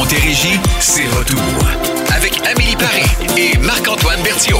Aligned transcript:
Montérégie, 0.00 0.58
c'est 0.78 1.06
retour. 1.08 1.38
Avec 2.16 2.40
Amélie 2.50 2.74
Paris 2.74 3.04
et 3.36 3.58
Marc-Antoine 3.58 4.22
Berthiaume. 4.22 4.58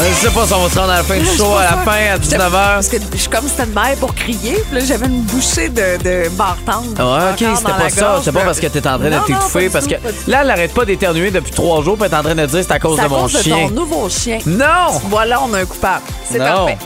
Euh, 0.00 0.04
Je 0.10 0.26
sais 0.26 0.32
pas 0.32 0.46
si 0.46 0.54
on 0.54 0.62
va 0.62 0.70
se 0.70 0.78
rendre 0.78 0.92
à 0.92 0.96
la 0.96 1.02
fin 1.02 1.18
du 1.18 1.26
show, 1.26 1.54
à 1.54 1.64
la 1.64 1.76
fin, 1.84 2.14
à 2.14 2.16
19h. 2.16 2.50
Parce 2.50 2.88
que 2.88 2.96
je 3.12 3.18
suis 3.18 3.28
comme 3.28 3.46
stand-by 3.46 3.94
pour 4.00 4.14
crier. 4.14 4.54
Puis 4.70 4.78
là, 4.78 4.84
j'avais 4.86 5.04
une 5.04 5.20
bouchée 5.20 5.68
de, 5.68 6.02
de 6.02 6.30
bartende. 6.30 6.98
Ouais, 6.98 7.30
ok, 7.32 7.56
c'était 7.58 7.72
pas 7.72 7.90
ça. 7.90 8.16
C'était 8.20 8.32
pas 8.38 8.44
parce 8.46 8.58
que 8.58 8.66
t'étais 8.68 8.88
en 8.88 8.98
train 8.98 9.10
de 9.10 9.18
t'étouffer. 9.26 9.68
Parce 9.68 9.86
que 9.86 9.96
là, 10.26 10.38
elle 10.40 10.50
arrête 10.50 10.72
pas 10.72 10.86
d'éternuer 10.86 11.30
depuis 11.30 11.52
trois 11.52 11.82
jours, 11.84 11.96
puis 11.98 12.06
elle 12.06 12.12
est 12.14 12.16
en 12.18 12.22
train 12.22 12.34
de 12.34 12.46
dire 12.46 12.60
c'est 12.66 12.72
à 12.72 12.78
cause 12.78 12.96
C'est 12.96 13.02
à 13.02 13.08
de 13.08 13.10
mon 13.10 13.22
cause 13.24 13.34
de 13.34 13.42
chien. 13.42 13.68
ton 13.68 13.74
nouveau 13.74 14.08
chien. 14.08 14.38
Non! 14.46 14.98
Voilà, 15.10 15.42
on 15.42 15.52
a 15.52 15.58
un 15.58 15.66
coupable. 15.66 16.04
C'est 16.24 16.38
Non. 16.38 16.44
parfait. 16.68 16.78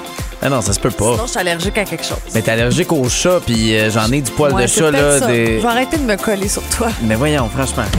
Ah 0.45 0.48
non, 0.48 0.61
ça 0.61 0.72
se 0.72 0.80
peut 0.80 0.90
pas. 0.90 1.12
Sinon, 1.12 1.24
je 1.27 1.30
suis 1.30 1.38
allergique 1.38 1.79
à 1.79 1.84
quelque 1.84 2.04
chose. 2.04 2.18
Mais 2.34 2.42
t'es 2.42 2.50
allergique 2.50 2.91
au 2.92 3.09
chat, 3.09 3.41
puis 3.46 3.77
euh, 3.79 3.91
j'en 3.91 4.11
ai 4.11 4.20
du 4.20 4.30
poil 4.32 4.52
Ouais, 4.52 4.62
de 4.64 4.66
c'est 4.66 4.80
chat, 4.80 4.91
peut-être 4.91 5.02
là. 5.04 5.18
ça. 5.20 5.27
Des... 5.29 5.56
Je 5.59 5.62
vais 5.62 5.68
arrêter 5.68 5.96
de 5.98 6.02
me 6.02 6.16
coller 6.16 6.48
sur 6.48 6.62
toi. 6.64 6.88
Mais 7.02 7.14
voyons, 7.14 7.48
franchement. 7.48 7.84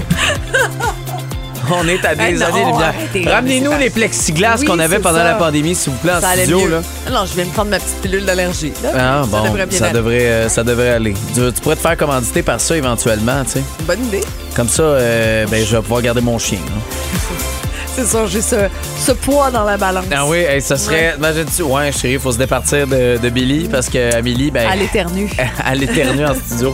On 1.72 1.88
est 1.88 2.04
à 2.04 2.14
des 2.14 2.34
non, 2.34 2.46
années-lumière. 2.48 2.94
arrêtez, 2.98 3.24
Ramenez-nous 3.30 3.72
c'est 3.72 3.80
les 3.80 3.90
plexiglas 3.90 4.58
Oui, 4.60 4.66
qu'on 4.68 4.80
avait 4.80 4.98
c'est 4.98 5.02
pendant 5.02 5.20
ça. 5.20 5.24
la 5.24 5.36
pandémie, 5.36 5.74
s'il 5.74 5.94
vous 5.94 6.00
plaît, 6.00 6.12
en 6.12 6.20
Ça 6.20 6.28
allait 6.30 6.42
studio. 6.44 6.60
mieux. 6.66 6.70
Là. 6.72 6.82
Non, 7.10 7.26
je 7.26 7.34
viens 7.36 7.46
de 7.46 7.50
prendre 7.52 7.70
ma 7.72 7.80
petite 7.80 8.02
pilule 8.02 8.26
d'allergie. 8.26 8.74
là. 8.84 8.90
Ah, 8.94 9.22
ça 9.24 9.28
bon, 9.38 9.44
devrait 9.46 9.66
bien 9.66 9.80
ça 9.80 9.86
aller. 9.86 9.94
devrait, 9.94 10.26
euh, 10.26 10.50
ça 10.50 10.64
devrait 10.66 10.90
aller. 10.90 11.14
Tu, 11.34 11.40
tu 11.54 11.62
pourrais 11.62 11.78
te 11.78 11.82
faire 11.82 11.96
commanditer 11.96 12.44
par 12.44 12.60
ça 12.60 12.76
éventuellement, 12.76 13.46
tu 13.46 13.52
sais. 13.52 13.64
Bonne 13.88 14.04
idée. 14.08 14.24
Comme 14.58 14.68
ça, 14.68 14.84
euh, 14.84 15.46
ben, 15.50 15.66
je 15.66 15.74
vais 15.78 15.82
pouvoir 15.82 16.02
garder 16.02 16.20
mon 16.22 16.38
chien. 16.38 16.60
là. 16.60 17.40
C'est 17.96 18.06
ça, 18.06 18.26
j'ai 18.26 18.42
ce, 18.42 18.56
ce 18.98 19.12
poids 19.12 19.52
dans 19.52 19.64
la 19.64 19.78
balance. 19.78 20.06
Ah 20.12 20.26
oui, 20.26 20.40
hey, 20.40 20.62
ça 20.62 20.78
serait. 20.78 21.14
Imagine-tu, 21.18 21.62
ouais, 21.62 21.92
chérie, 21.92 22.14
il 22.14 22.20
faut 22.20 22.32
se 22.32 22.40
départir 22.40 22.88
de, 22.88 23.18
de 23.22 23.30
Billy 23.30 23.68
parce 23.68 23.88
que 23.88 24.16
Amélie, 24.16 24.50
ben. 24.50 24.68
À 24.68 24.76
l'éternue. 24.76 25.30
elle 25.72 25.84
éternue 25.84 26.26
en 26.26 26.34
studio. 26.34 26.74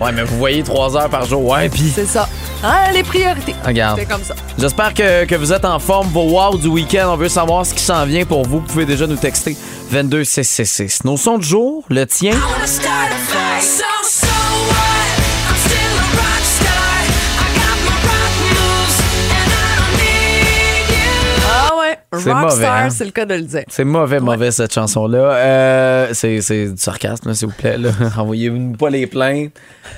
Ouais, 0.00 0.10
mais 0.12 0.24
vous 0.24 0.38
voyez 0.38 0.62
trois 0.62 0.96
heures 0.96 1.08
par 1.08 1.24
jour. 1.24 1.44
Ouais, 1.44 1.68
puis. 1.68 1.92
C'est 1.94 2.06
ça. 2.06 2.28
Ah, 2.64 2.90
les 2.92 3.04
priorités. 3.04 3.54
Regarde. 3.64 4.00
C'est 4.00 4.06
comme 4.06 4.24
ça. 4.24 4.34
J'espère 4.58 4.92
que, 4.92 5.24
que 5.24 5.34
vous 5.36 5.52
êtes 5.52 5.64
en 5.64 5.78
forme. 5.78 6.08
Vos 6.08 6.30
wow 6.30 6.56
du 6.58 6.68
week-end, 6.68 7.10
on 7.12 7.16
veut 7.16 7.28
savoir 7.28 7.64
ce 7.64 7.72
qui 7.72 7.82
s'en 7.82 8.04
vient 8.04 8.24
pour 8.24 8.42
vous. 8.44 8.58
Vous 8.58 8.66
pouvez 8.66 8.86
déjà 8.86 9.06
nous 9.06 9.16
texter 9.16 9.56
22666. 9.90 11.04
Nos 11.04 11.16
sons 11.16 11.38
de 11.38 11.44
jour, 11.44 11.84
le 11.88 12.06
tien. 12.06 12.32
Ah 12.34 12.66
Rockstar, 22.28 22.84
hein? 22.84 22.90
c'est 22.90 23.04
le 23.04 23.10
cas 23.10 23.26
de 23.26 23.34
le 23.34 23.42
dire. 23.42 23.64
C'est 23.68 23.84
mauvais, 23.84 24.20
mauvais 24.20 24.50
cette 24.50 24.72
chanson-là. 24.72 25.18
Euh, 25.18 26.08
c'est, 26.12 26.40
c'est 26.40 26.68
du 26.68 26.76
sarcasme, 26.76 27.32
s'il 27.34 27.48
vous 27.48 27.54
plaît. 27.54 27.76
Envoyez-nous 28.16 28.72
pas 28.76 28.90
les 28.90 29.06
plaintes. 29.06 29.52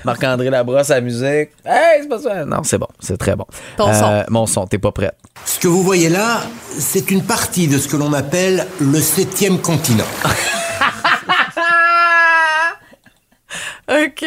Marc-André 0.05 0.51
Labrosse 0.51 0.91
à 0.91 0.97
la 0.97 1.01
musique. 1.01 1.51
Hey, 1.65 2.03
c'est 2.03 2.09
pas 2.09 2.19
ça. 2.19 2.45
Non, 2.45 2.63
c'est 2.63 2.79
bon, 2.79 2.89
c'est 3.01 3.17
très 3.17 3.37
bon. 3.37 3.47
Ton 3.77 3.93
son. 3.93 4.25
Mon 4.29 4.47
son, 4.47 4.67
t'es 4.67 4.79
pas 4.79 4.93
prête. 4.93 5.17
Ce 5.45 5.59
que 5.59 5.69
vous 5.69 5.83
voyez 5.83 6.09
là, 6.09 6.41
c'est 6.79 7.11
une 7.11 7.23
partie 7.23 7.69
de 7.69 7.79
ce 7.79 7.89
que 7.89 7.97
l'on 7.97 8.13
appelle 8.13 8.67
le 8.81 9.01
septième 9.01 9.59
continent. 9.59 10.05
OK. 13.89 14.25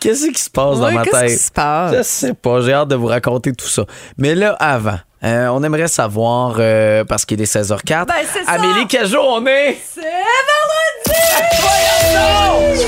Qu'est-ce 0.00 0.30
qui 0.30 0.42
se 0.42 0.50
passe 0.50 0.78
dans 0.78 0.90
ma 0.90 1.02
qu'est-ce 1.02 1.16
tête? 1.16 1.30
qui 1.30 1.36
se 1.36 1.52
passe? 1.52 1.96
Je 1.96 2.02
sais 2.02 2.34
pas, 2.34 2.62
j'ai 2.62 2.72
hâte 2.72 2.88
de 2.88 2.96
vous 2.96 3.06
raconter 3.06 3.52
tout 3.52 3.68
ça. 3.68 3.84
Mais 4.16 4.34
là, 4.34 4.56
avant, 4.58 4.98
euh, 5.24 5.48
on 5.48 5.62
aimerait 5.62 5.88
savoir, 5.88 6.56
euh, 6.58 7.04
parce 7.04 7.24
qu'il 7.24 7.40
est 7.40 7.52
16h04, 7.52 8.06
Ben, 8.06 8.14
c'est 8.32 8.44
ça. 8.44 8.52
Amélie, 8.52 8.86
quel 8.88 9.06
jour 9.06 9.24
on 9.40 9.46
est? 9.46 9.78
C'est 9.94 10.00
vendredi! 10.00 11.20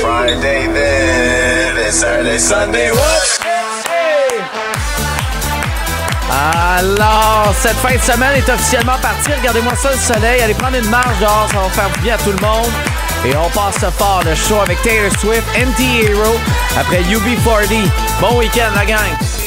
Friday 0.01 0.67
then, 0.73 1.77
it's 1.87 1.97
Saturday, 1.99 2.39
Sunday, 2.39 2.91
what? 2.91 2.99
Alors, 6.79 7.53
cette 7.61 7.77
fin 7.77 7.95
de 7.95 8.01
semaine 8.01 8.37
est 8.37 8.49
officiellement 8.49 8.97
partie. 9.03 9.31
Regardez-moi 9.39 9.75
ça, 9.77 9.91
le 9.93 9.99
soleil. 9.99 10.41
Allez 10.41 10.55
prendre 10.55 10.77
une 10.79 10.89
marche 10.89 11.19
dehors, 11.21 11.47
ça 11.53 11.59
va 11.59 11.69
faire 11.69 11.91
du 11.91 12.01
bien 12.01 12.15
à 12.15 12.19
tout 12.19 12.33
le 12.33 12.41
monde. 12.41 12.71
Et 13.27 13.37
on 13.37 13.51
passe 13.51 13.79
fort 13.99 14.23
le 14.25 14.35
show 14.35 14.59
avec 14.61 14.81
Taylor 14.83 15.11
Swift, 15.21 15.45
Anti-Hero, 15.55 16.35
après 16.81 17.03
UB40. 17.03 17.87
Bon 18.21 18.39
week-end, 18.39 18.71
la 18.75 18.85
gang! 18.87 19.42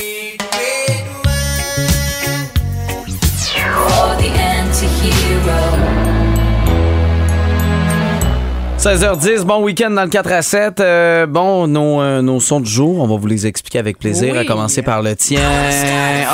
16h10, 8.77 9.43
bon 9.43 9.63
week-end 9.63 9.89
dans 9.91 10.03
le 10.03 10.09
4 10.09 10.31
à 10.31 10.41
7. 10.41 10.79
Euh, 10.79 11.25
bon, 11.25 11.65
nos, 11.67 12.01
euh, 12.01 12.21
nos 12.21 12.39
sons 12.39 12.59
du 12.59 12.69
jour, 12.69 12.99
on 12.99 13.07
va 13.07 13.15
vous 13.17 13.27
les 13.27 13.47
expliquer 13.47 13.79
avec 13.79 13.97
plaisir, 13.97 14.33
Oui. 14.33 14.39
à 14.39 14.45
commencer 14.45 14.81
par 14.83 15.01
le 15.01 15.15
tien. 15.15 15.39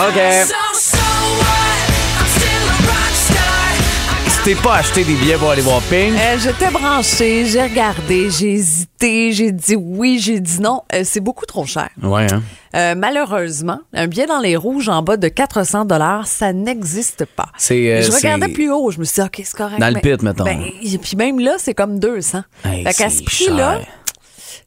OK. 0.09 1.10
T'es 4.43 4.55
pas 4.55 4.75
acheté 4.77 5.03
des 5.03 5.13
billets 5.13 5.35
pour 5.35 5.51
aller 5.51 5.61
voir 5.61 5.81
Pink, 5.83 6.13
Euh, 6.17 6.37
J'étais 6.39 6.71
branchée, 6.71 7.45
j'ai 7.45 7.61
regardé, 7.61 8.29
j'ai 8.31 8.53
hésité, 8.53 9.31
j'ai 9.31 9.51
dit 9.51 9.75
oui, 9.75 10.19
j'ai 10.19 10.39
dit 10.39 10.59
non. 10.61 10.81
Euh, 10.93 11.01
c'est 11.03 11.19
beaucoup 11.19 11.45
trop 11.45 11.65
cher. 11.65 11.89
ouais, 12.01 12.31
hein? 12.31 12.41
Euh, 12.73 12.95
malheureusement, 12.95 13.79
un 13.93 14.07
billet 14.07 14.25
dans 14.27 14.39
les 14.39 14.55
rouges 14.55 14.87
en 14.89 15.01
bas 15.01 15.17
de 15.17 15.27
400 15.27 15.85
dollars, 15.85 16.25
ça 16.25 16.53
n'existe 16.53 17.25
pas. 17.25 17.47
Euh, 17.69 18.01
je 18.01 18.11
regardais 18.11 18.47
plus 18.47 18.71
haut, 18.71 18.91
je 18.91 18.99
me 18.99 19.03
suis 19.03 19.15
dit, 19.15 19.27
OK, 19.27 19.41
c'est 19.43 19.57
correct. 19.57 19.79
Dans 19.79 19.93
le 19.93 19.99
pit, 19.99 20.21
mettons. 20.23 20.45
ben, 20.45 20.61
et 20.81 20.97
puis 20.97 21.17
même 21.17 21.39
là, 21.39 21.55
c'est 21.57 21.73
comme 21.73 21.99
200. 21.99 22.43
Hey, 22.65 22.83
fait 22.85 22.93
qu'à 22.93 23.09
ce 23.09 23.23
prix-là. 23.23 23.79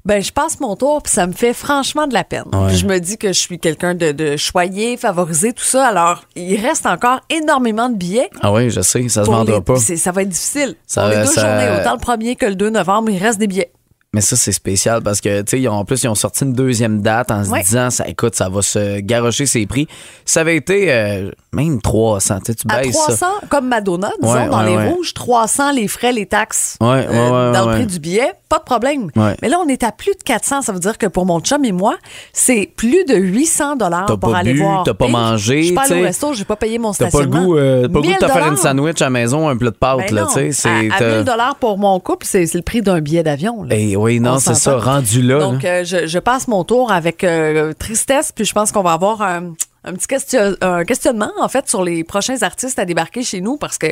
Ben, 0.05 0.23
je 0.23 0.31
passe 0.33 0.61
mon 0.61 0.77
tour, 0.77 1.03
puis 1.03 1.13
ça 1.13 1.27
me 1.27 1.33
fait 1.33 1.55
franchement 1.55 2.07
de 2.07 2.13
la 2.15 2.25
peine. 2.25 2.45
Ouais. 2.53 2.75
Je 2.75 2.87
me 2.87 2.99
dis 2.99 3.17
que 3.17 3.29
je 3.29 3.39
suis 3.39 3.59
quelqu'un 3.59 3.95
de, 3.95 4.13
de 4.13 4.37
choyé, 4.37 4.97
favorisé, 4.97 5.53
tout 5.53 5.65
ça. 5.65 5.87
Alors, 5.87 6.25
il 6.37 6.61
reste 6.61 6.85
encore 6.87 7.21
énormément 7.31 7.89
de 7.89 7.97
billets. 7.97 8.29
Ah 8.43 8.53
oui, 8.53 8.69
je 8.71 8.81
sais, 8.83 9.09
ça 9.09 9.25
se 9.25 9.31
vendra 9.31 9.57
les- 9.57 9.61
pas. 9.63 9.77
Ça 9.77 10.13
va 10.13 10.23
être 10.23 10.29
difficile. 10.29 10.75
Ça- 10.87 11.03
Pour 11.03 11.11
les 11.11 11.17
deux 11.25 11.25
ça- 11.33 11.41
journées, 11.41 11.81
autant 11.81 11.95
le 11.95 12.01
1er 12.01 12.37
que 12.37 12.47
le 12.47 12.55
2 12.55 12.71
novembre, 12.71 13.11
il 13.11 13.19
reste 13.23 13.39
des 13.39 13.47
billets. 13.47 13.71
Mais 14.13 14.21
ça, 14.21 14.37
c'est 14.37 14.53
spécial 14.53 15.03
parce 15.03 15.21
que, 15.21 15.43
tu 15.43 15.61
sais, 15.63 15.67
en 15.67 15.85
plus, 15.85 16.05
ils 16.05 16.09
ont 16.09 16.15
sorti 16.15 16.45
une 16.45 16.53
deuxième 16.53 17.01
date 17.03 17.33
en 17.33 17.43
se 17.45 17.51
Ouais. 17.51 17.63
disant, 17.63 17.91
ça, 17.91 18.07
écoute, 18.07 18.37
ça 18.37 18.49
va 18.49 18.63
se 18.63 19.01
garocher 19.01 19.45
ses 19.47 19.67
prix. 19.67 19.89
Ça 20.25 20.43
avait 20.43 20.55
été 20.57 20.93
euh, 20.93 21.33
même 21.55 21.81
300. 21.81 22.39
Tu 22.41 22.53
sais, 22.53 22.55
tu 22.55 22.67
À 22.69 22.81
baisses 22.81 22.93
300, 22.93 23.17
ça. 23.17 23.31
comme 23.49 23.69
Madonna, 23.69 24.11
disons, 24.21 24.35
Ouais, 24.35 24.49
dans 24.49 24.65
ouais, 24.65 24.77
les 24.85 24.89
rouges, 24.93 25.15
300, 25.15 25.73
les 25.73 25.89
frais, 25.89 26.13
les 26.13 26.27
taxes 26.27 26.77
ouais, 26.81 27.07
dans 27.07 27.67
le 27.67 27.73
prix 27.75 27.87
du 27.87 27.99
billet, 27.99 28.33
pas 28.49 28.59
de 28.59 28.65
problème. 28.65 29.11
Mais 29.43 29.49
là, 29.49 29.59
on 29.65 29.69
est 29.69 29.83
à 29.83 29.93
plus 29.93 30.13
de 30.13 30.23
400. 30.25 30.63
Ça 30.63 30.73
veut 30.73 30.79
dire 30.81 30.99
que 30.99 31.07
pour 31.07 31.27
mon 31.27 31.41
chum 31.41 31.65
et 31.65 31.73
moi, 31.73 31.97
c'est 32.33 32.71
plus 32.77 33.05
de 33.05 33.15
800 33.15 33.77
dollars 33.77 34.07
T'as 34.07 34.17
pour 34.17 34.33
pas 34.33 34.39
aller 34.39 34.53
bu, 34.55 34.61
voir. 34.61 34.83
t'as 34.85 34.95
pas 34.95 35.09
mangé, 35.09 35.63
Je 35.63 35.67
suis 35.67 35.75
pas 35.75 35.83
allée 35.83 35.95
tu 35.95 36.01
au 36.01 36.05
resto, 36.05 36.33
j'ai 36.35 36.45
pas 36.45 36.57
payé 36.57 36.79
mon 36.79 36.93
T'as 36.93 37.07
pas 37.11 37.19
le 37.19 37.25
stationnement. 37.25 37.45
goût, 37.47 37.57
euh, 37.57 37.83
pas 37.89 37.99
le 38.01 38.03
goût 38.03 38.13
de 38.13 38.17
te 38.19 38.25
1000 38.25 38.33
faire 38.33 38.47
une 38.49 38.57
sandwich 38.57 39.01
à 39.03 39.07
la 39.07 39.11
maison, 39.11 39.49
un 39.49 39.57
plat 39.57 39.71
de 39.71 39.77
pâtes, 39.77 39.99
Ben 40.09 40.15
là, 40.15 40.27
tu 40.27 40.35
sais. 40.35 40.53
c'est, 40.53 40.69
à, 40.69 40.95
à 40.95 40.99
t'as- 40.99 41.17
1000 41.17 41.25
dollars 41.25 41.57
pour 41.57 41.79
mon 41.79 41.99
couple, 42.01 42.27
c'est 42.29 42.47
c'est 42.47 42.59
le 42.59 42.63
prix 42.63 42.83
d'un 42.83 43.01
billet 43.01 43.23
d'avion. 43.23 43.63
là. 43.65 43.75
Eh 43.77 43.97
oui, 43.97 44.21
non, 44.21 44.35
On 44.35 44.39
c'est 44.39 44.55
ça, 44.55 44.79
rendu 44.79 45.23
là. 45.23 45.39
Donc, 45.41 45.63
là. 45.63 45.69
euh, 45.81 45.85
je, 45.85 46.07
je 46.07 46.19
passe 46.19 46.47
mon 46.49 46.63
tour 46.65 46.93
avec 46.93 47.25
euh, 47.25 47.73
tristesse, 47.79 48.33
puis 48.35 48.45
je 48.45 48.53
pense 48.53 48.71
qu'on 48.73 48.83
va 48.83 48.93
avoir 48.93 49.23
un, 49.23 49.53
un 49.85 49.93
petit 49.93 50.07
question, 50.07 50.57
un 50.61 50.85
questionnement, 50.85 51.31
en 51.41 51.49
fait, 51.49 51.69
sur 51.69 51.83
les 51.85 52.05
prochains 52.05 52.43
artistes 52.43 52.79
à 52.79 52.85
débarquer 52.85 53.23
chez 53.23 53.41
nous, 53.41 53.57
parce 53.57 53.77
que 53.79 53.87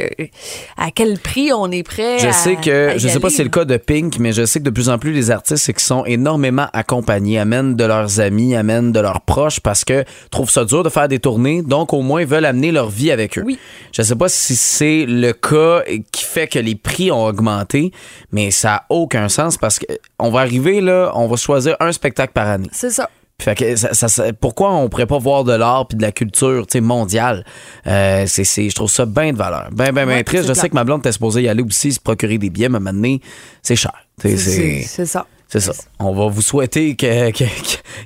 à 0.77 0.91
quel 0.95 1.19
prix 1.19 1.53
on 1.53 1.71
est 1.71 1.83
prêt 1.83 2.19
Je 2.19 2.29
à- 2.29 2.33
sais 2.33 2.57
que, 2.57 2.89
à 2.91 2.99
je 2.99 3.09
sais 3.09 3.21
pas 3.21 3.29
si 3.31 3.37
c'est 3.37 3.45
le 3.45 3.51
cas 3.51 3.65
de 3.65 3.77
Pink, 3.77 4.19
mais 4.19 4.33
je 4.33 4.45
sais 4.47 4.59
que 4.61 4.65
de 4.65 4.71
plus 4.71 4.89
en 4.89 4.99
plus 4.99 5.13
les 5.13 5.31
artistes, 5.31 5.67
qu'ils 5.73 5.81
sont 5.81 6.05
énormément 6.07 6.67
accompagnés, 6.73 7.39
amènent 7.39 7.77
de 7.77 7.85
leurs 7.85 8.21
amis, 8.21 8.55
amènent 8.57 8.93
de 8.93 9.01
leurs 9.01 9.21
proches 9.21 9.61
parce 9.61 9.85
que 9.85 10.05
trouvent 10.31 10.51
ça 10.51 10.65
dur 10.65 10.83
de 10.83 10.89
faire 10.89 11.09
des 11.09 11.19
tournées, 11.19 11.63
donc 11.63 11.93
au 11.93 12.03
moins 12.03 12.25
veulent 12.25 12.45
amener 12.47 12.73
leur 12.73 12.89
vie 12.89 13.11
avec 13.11 13.39
eux. 13.39 13.43
Oui. 13.45 13.59
Je 13.93 14.03
sais 14.03 14.17
pas 14.17 14.29
si 14.29 14.57
c'est 14.57 15.05
le 15.07 15.33
cas 15.33 15.83
qui 16.11 16.25
fait 16.25 16.47
que 16.49 16.59
les 16.59 16.75
prix 16.75 17.11
ont 17.13 17.25
augmenté, 17.27 17.93
mais 18.33 18.51
ça 18.51 18.75
a 18.75 18.85
aucun 18.89 19.29
sens 19.29 19.57
parce 19.59 19.79
que 19.79 19.87
on 20.19 20.31
va 20.31 20.41
arriver 20.41 20.81
là, 20.81 21.13
on 21.15 21.27
va 21.29 21.37
choisir 21.37 21.77
un 21.81 21.93
spectacle 21.93 22.33
par 22.33 22.49
année. 22.49 22.69
C'est 22.73 22.91
ça. 22.91 23.11
Fait 23.43 23.55
que 23.55 23.77
ça- 23.77 23.93
ça- 24.09 24.33
pourquoi 24.33 24.73
on 24.75 24.89
pourrait 24.89 25.07
pas 25.07 25.19
voir 25.19 25.45
de 25.45 25.53
l'art 25.53 25.87
puis 25.89 25.97
de 25.97 26.03
la 26.03 26.13
culture 26.13 26.67
mondiale? 26.81 27.45
Euh, 27.87 28.25
c'est, 28.27 28.45
c'est- 28.45 28.69
je 28.71 28.75
trouve 28.75 28.91
ça 28.91 29.05
bien 29.07 29.33
de 29.33 29.37
valeur. 29.39 29.69
Ben, 29.73 29.87
ben, 29.93 30.07
ben 30.07 30.09
Ouais, 30.09 30.25
triste. 30.25 30.45
Je 30.45 30.53
clair. 30.53 30.63
sais 30.63 30.69
que 30.69 30.75
ma 30.75 30.85
blonde 30.85 31.01
était 31.01 31.13
supposée 31.13 31.43
y 31.43 31.49
aller 31.49 31.63
aussi, 31.63 31.93
se 31.93 32.01
procurer 32.01 32.39
des 32.39 32.51
billets, 32.51 32.69
mais 32.69 32.81
maintenant, 32.81 33.17
c'est 33.63 33.77
cher. 33.77 33.93
C'est 34.21 34.37
C'est, 34.37 34.83
c'est 34.83 35.07
ça. 35.07 35.27
C'est 35.53 35.61
ça. 35.61 35.73
On 35.99 36.13
va 36.15 36.29
vous 36.29 36.43
souhaiter 36.43 36.95
que, 36.97 37.31
que- 37.31 37.39
que 37.45 37.45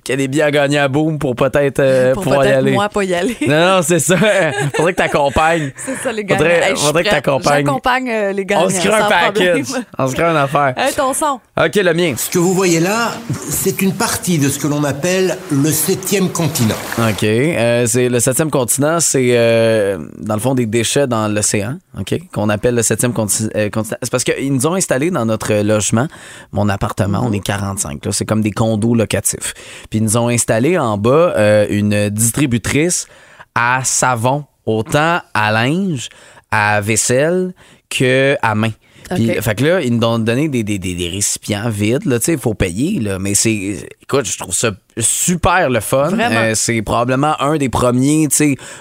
qu'il 0.03 0.11
y 0.11 0.13
a 0.13 0.17
des 0.17 0.29
billets 0.29 0.43
à 0.43 0.51
gagner 0.51 0.79
à 0.79 0.89
Boom 0.89 1.19
pour 1.19 1.35
peut-être 1.37 1.79
euh, 1.81 2.13
Pour 2.15 2.25
pouvoir 2.25 2.43
y 2.43 2.47
peut-être 2.49 2.59
aller. 2.59 2.73
moi 2.73 2.89
pas 2.89 3.05
y 3.05 3.15
aller. 3.15 3.37
Non, 3.47 3.77
non, 3.77 3.81
c'est 3.83 3.99
ça. 4.01 4.17
Faudrait 4.77 4.93
que 4.93 4.99
t'accompagnes. 4.99 5.73
C'est 5.77 5.95
ça, 5.97 6.13
les 6.13 6.25
gars. 6.25 6.37
Faudrait, 6.37 6.71
Hey, 6.71 6.77
faudrait 6.77 7.05
que 7.05 7.11
t'accompagnes. 7.11 7.65
J'accompagne 7.67 8.11
euh, 8.11 8.33
les 8.33 8.45
gars. 8.45 8.61
On 8.63 8.69
se 8.69 8.79
crée 8.81 8.89
un 8.91 9.09
package. 9.09 9.67
On 9.99 10.09
se 10.09 10.15
crée 10.15 10.25
une 10.25 10.37
affaire. 10.37 10.75
Hey, 10.77 10.93
ton 10.95 11.13
son. 11.15 11.41
OK, 11.59 11.75
le 11.77 11.95
mien. 11.95 12.15
Ce 12.17 12.29
que 12.31 12.39
vous 12.39 12.53
voyez 12.53 12.81
là, 12.81 13.13
c'est 13.49 13.81
une 13.83 13.93
partie 13.95 14.39
de 14.39 14.49
ce 14.49 14.59
que 14.59 14.67
l'on 14.67 14.83
appelle 14.85 15.37
le 15.53 15.71
septième 15.71 16.31
continent. 16.31 16.75
OK. 16.99 17.23
Euh, 17.25 17.87
c'est 17.87 18.09
le 18.09 18.19
septième 18.21 18.51
continent, 18.51 18.99
c'est 19.01 19.29
euh, 19.33 19.99
dans 20.19 20.35
le 20.35 20.41
fond 20.41 20.55
des 20.55 20.67
déchets 20.67 21.07
dans 21.07 21.29
l'océan, 21.29 21.77
OK, 21.99 22.15
qu'on 22.33 22.49
appelle 22.49 22.75
le 22.75 22.83
septième 22.83 23.13
conti- 23.13 23.49
euh, 23.55 23.71
continent. 23.71 23.99
C'est 24.03 24.11
parce 24.11 24.25
qu'ils 24.25 24.53
nous 24.53 24.67
ont 24.67 24.75
installé 24.75 25.11
dans 25.11 25.25
notre 25.25 25.55
logement, 25.63 26.09
mon 26.53 26.69
appartement, 26.69 27.21
on 27.25 27.33
est 27.37 27.41
45, 27.41 28.05
là, 28.05 28.13
c'est 28.13 28.25
comme 28.25 28.43
des 28.43 28.51
condos 28.51 28.95
locatifs. 28.95 29.55
Puis 29.91 29.99
ils 29.99 30.03
nous 30.03 30.17
ont 30.17 30.29
installé 30.29 30.79
en 30.79 30.99
bas 30.99 31.35
euh, 31.37 31.67
une 31.71 32.11
distributrice 32.11 33.07
à 33.55 33.83
savon, 33.85 34.45
autant 34.67 35.21
à 35.35 35.53
linge, 35.53 36.09
à 36.51 36.81
vaisselle 36.81 37.55
que 37.89 38.37
à 38.43 38.55
main. 38.55 38.73
Puis, 39.15 39.29
fait 39.41 39.55
que 39.55 39.65
là, 39.65 39.81
ils 39.83 39.97
nous 39.97 40.07
ont 40.07 40.19
donné 40.19 40.49
des, 40.49 40.65
des, 40.65 40.79
des, 40.79 40.95
des 40.95 41.09
récipients 41.09 41.71
vides, 41.71 42.07
là, 42.07 42.19
tu 42.19 42.25
sais, 42.25 42.33
il 42.33 42.39
faut 42.39 42.55
payer, 42.55 42.99
là, 42.99 43.21
mais 43.21 43.35
c'est, 43.35 43.89
écoute, 44.03 44.27
je 44.27 44.37
trouve 44.37 44.55
ça 44.55 44.73
super 44.99 45.69
le 45.71 45.81
fun. 45.81 46.11
Euh, 46.19 46.53
c'est 46.55 46.81
probablement 46.83 47.41
un 47.41 47.57
des 47.57 47.69
premiers, 47.69 48.29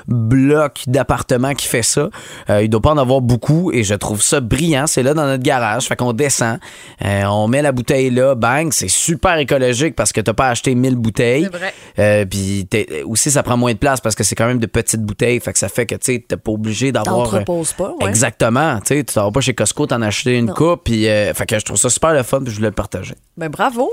blocs 0.08 0.84
d'appartements 0.88 1.54
qui 1.54 1.68
fait 1.68 1.84
ça. 1.84 2.10
Euh, 2.50 2.64
il 2.64 2.70
doit 2.70 2.82
pas 2.82 2.92
en 2.92 2.98
avoir 2.98 3.22
beaucoup 3.22 3.72
et 3.72 3.84
je 3.84 3.94
trouve 3.96 4.22
ça 4.22 4.40
brillant. 4.40 4.88
C'est 4.88 5.04
là 5.04 5.14
dans 5.14 5.26
notre 5.26 5.44
garage, 5.44 5.88
fait 5.88 5.96
qu'on 5.96 6.14
descend, 6.14 6.60
euh, 7.04 7.24
on 7.26 7.48
met 7.48 7.62
la 7.62 7.72
bouteille 7.72 8.10
là, 8.10 8.36
bang, 8.36 8.72
c'est 8.72 8.88
super 8.88 9.38
écologique 9.38 9.96
parce 9.96 10.12
que 10.14 10.22
t'as 10.22 10.34
pas 10.34 10.50
acheté 10.50 10.76
1000 10.76 10.96
bouteilles. 10.96 11.50
C'est 11.52 11.58
vrai. 11.58 11.74
Euh, 12.00 12.26
puis 12.26 12.68
aussi, 13.06 13.32
ça 13.32 13.44
prend 13.44 13.58
moins 13.58 13.74
de 13.74 13.78
place 13.78 14.02
parce 14.02 14.16
que 14.16 14.24
c'est 14.24 14.36
quand 14.36 14.48
même 14.48 14.60
de 14.60 14.68
petites 14.68 15.02
bouteilles, 15.02 15.40
fait 15.40 15.54
que 15.54 15.60
ça 15.60 15.70
fait 15.70 15.86
que, 15.86 15.96
tu 15.96 16.22
t'es 16.22 16.38
pas 16.38 16.52
obligé 16.52 16.92
d'avoir... 16.92 17.44
Pas, 17.46 17.54
ouais. 17.54 18.08
Exactement. 18.08 18.80
Tu 18.86 19.04
t'en 19.06 19.26
vas 19.26 19.32
pas 19.32 19.42
chez 19.42 19.54
Costco, 19.54 19.88
t'en 19.88 20.02
as 20.02 20.08
acheté 20.08 20.38
une 20.38 20.46
Non. 20.46 20.54
coupe, 20.54 20.84
puis 20.86 21.06
fait 21.06 21.46
que 21.48 21.60
je 21.60 21.66
trouve 21.66 21.78
ça 21.78 21.90
super 21.90 22.14
le 22.14 22.24
fun, 22.24 22.40
puis 22.42 22.52
je 22.52 22.58
voulais 22.58 22.70
le 22.70 22.74
partager. 22.74 23.16
Ben 23.38 23.50
bravo. 23.50 23.92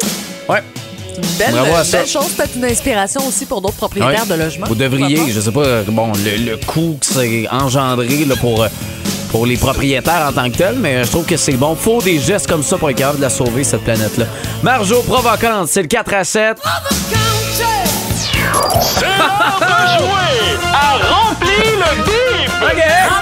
Ouais. 0.48 0.62
C'est 1.14 1.20
une 1.20 1.38
belle, 1.38 1.52
Bravo 1.52 1.74
à 1.74 1.78
une 1.80 1.84
ça. 1.84 1.98
belle 1.98 2.06
chose. 2.06 2.28
Peut-être 2.36 2.56
une 2.56 2.64
inspiration 2.64 3.26
aussi 3.26 3.46
pour 3.46 3.60
d'autres 3.60 3.76
propriétaires 3.76 4.22
Ouais. 4.28 4.36
de 4.36 4.42
logements. 4.42 4.66
Vous 4.68 4.74
devriez, 4.74 5.30
je 5.32 5.40
sais 5.40 5.50
pas, 5.52 5.82
bon, 5.86 6.12
le, 6.24 6.50
le 6.52 6.56
coût 6.56 6.98
que 7.00 7.06
c'est 7.06 7.46
engendré 7.50 8.24
là, 8.24 8.34
pour, 8.40 8.62
euh, 8.62 8.68
pour 9.30 9.46
les 9.46 9.56
propriétaires 9.56 10.26
en 10.28 10.32
tant 10.32 10.50
que 10.50 10.56
tel, 10.56 10.76
mais 10.78 11.04
je 11.04 11.10
trouve 11.10 11.24
que 11.24 11.36
c'est 11.36 11.52
bon. 11.52 11.74
Faut 11.74 12.00
des 12.02 12.18
gestes 12.18 12.46
comme 12.48 12.62
ça 12.62 12.76
pour 12.78 12.90
être 12.90 12.96
capable 12.98 13.18
de 13.18 13.22
la 13.22 13.30
sauver, 13.30 13.64
cette 13.64 13.82
planète-là. 13.84 14.26
Marjo 14.62 15.02
Provocante, 15.02 15.68
c'est 15.68 15.82
le 15.82 15.88
4 15.88 16.14
à 16.14 16.24
7. 16.24 16.56
C'est 18.80 19.04
l'heure 19.06 19.60
de 19.60 19.98
jouer 19.98 20.58
à 20.72 20.96
Remplir 20.96 21.78
le 21.78 22.04
bip! 22.04 22.50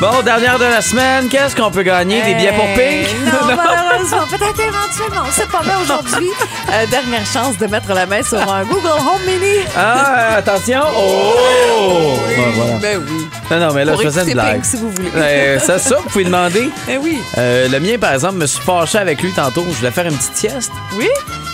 Bon, 0.00 0.22
dernière 0.22 0.58
de 0.58 0.64
la 0.64 0.82
semaine, 0.82 1.28
qu'est-ce 1.28 1.54
qu'on 1.56 1.70
peut 1.70 1.82
gagner? 1.82 2.20
Des 2.22 2.34
billets 2.34 2.52
pour 2.52 2.66
Pink? 2.74 3.06
Euh, 3.06 3.24
Non, 3.26 3.56
malheureusement. 3.56 4.26
Peut-être 4.28 4.60
éventuellement. 4.60 5.24
C'est 5.32 5.48
pas 5.48 5.62
bien 5.62 5.78
aujourd'hui. 5.80 6.30
Euh, 6.72 6.86
dernière 6.86 7.24
chance 7.24 7.56
de 7.56 7.66
mettre 7.66 7.92
la 7.94 8.04
main 8.04 8.22
sur 8.22 8.38
un 8.52 8.64
Google 8.64 8.88
Home 8.88 9.20
Mini. 9.26 9.60
Ah, 9.76 10.36
attention! 10.38 10.80
Oh! 10.94 12.18
Bon, 12.36 12.42
voilà. 12.54 12.72
Ben 12.82 13.00
oui. 13.08 13.28
Non, 13.50 13.60
non, 13.68 13.72
mais 13.74 13.84
là, 13.84 13.92
Pour 13.92 14.02
je 14.02 14.08
faisais 14.08 14.24
une 14.26 14.32
blague. 14.34 14.54
Pink, 14.54 14.64
si 14.66 14.76
vous 14.76 14.90
voulez. 14.90 15.10
Euh, 15.16 15.58
c'est 15.64 15.78
ça, 15.78 15.96
vous 15.96 16.08
pouvez 16.10 16.24
demander. 16.24 16.68
Ben 16.86 16.98
oui. 17.02 17.18
Euh, 17.38 17.68
le 17.68 17.80
mien, 17.80 17.96
par 17.98 18.12
exemple, 18.12 18.34
me 18.34 18.46
suis 18.46 18.60
fâché 18.62 18.98
avec 18.98 19.22
lui 19.22 19.32
tantôt. 19.32 19.64
Je 19.70 19.76
voulais 19.76 19.90
faire 19.92 20.06
une 20.06 20.16
petite 20.16 20.36
sieste. 20.36 20.72
Oui? 20.98 21.08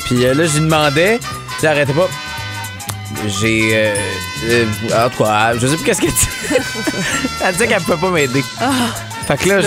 Puis 0.06 0.24
euh, 0.24 0.34
là, 0.34 0.44
je 0.46 0.54
lui 0.54 0.60
demandais. 0.60 1.20
Il 1.62 1.66
arrêtait 1.68 1.92
pas. 1.92 2.08
J'ai. 3.26 3.70
Euh, 3.74 3.94
euh, 4.48 4.64
en 5.06 5.10
tout 5.10 5.22
cas, 5.24 5.52
je 5.58 5.66
sais 5.66 5.76
plus 5.76 5.84
qu'est-ce 5.84 6.00
qu'elle 6.00 6.10
dit. 6.10 6.28
Elle 7.44 7.52
disait 7.52 7.66
qu'elle 7.66 7.82
pouvait 7.82 7.96
pas 7.98 8.10
m'aider. 8.10 8.42
Fait 9.26 9.36
que 9.36 9.48
là, 9.48 9.60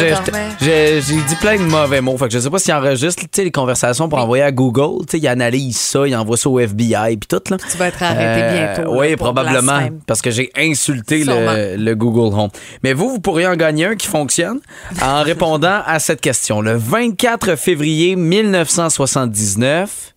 j'ai- 0.60 1.00
dit 1.02 1.36
plein 1.40 1.56
de 1.58 1.62
mauvais 1.64 2.02
mots. 2.02 2.18
Fait 2.18 2.26
que 2.28 2.34
je 2.34 2.40
sais 2.40 2.50
pas 2.50 2.60
s'il 2.60 2.74
enregistre 2.74 3.24
les 3.38 3.52
conversations 3.52 4.10
pour 4.10 4.20
envoyer 4.20 4.44
à 4.44 4.52
Google. 4.52 5.06
Tu 5.06 5.12
sais, 5.12 5.20
il 5.20 5.28
analyse 5.28 5.78
ça, 5.78 6.06
il 6.08 6.16
envoie 6.16 6.36
ça 6.36 6.50
au 6.50 6.60
FBI 6.60 7.16
puis 7.18 7.28
tout. 7.30 7.42
Là. 7.50 7.58
Tu 7.72 7.78
vas 7.78 7.88
être 7.88 8.02
arrêté 8.04 8.42
bientôt, 8.58 8.92
là, 8.94 9.00
Oui, 9.00 9.16
probablement. 9.16 9.88
Parce 10.06 10.22
que 10.22 10.32
j'ai 10.32 10.52
insulté 10.58 11.24
le, 11.24 11.78
le 11.78 11.96
Google 11.96 12.36
Home. 12.38 12.50
Mais 12.84 12.94
vous, 12.94 13.10
vous 13.10 13.20
pourriez 13.22 13.48
en 13.48 13.56
gagner 13.56 13.86
un 13.86 13.96
qui 13.96 14.08
fonctionne 14.08 14.60
en 15.02 15.22
répondant 15.24 15.82
à 15.86 16.00
cette 16.00 16.20
question. 16.20 16.60
Le 16.62 16.76
24 16.76 17.56
février 17.56 18.16
1979, 18.18 20.14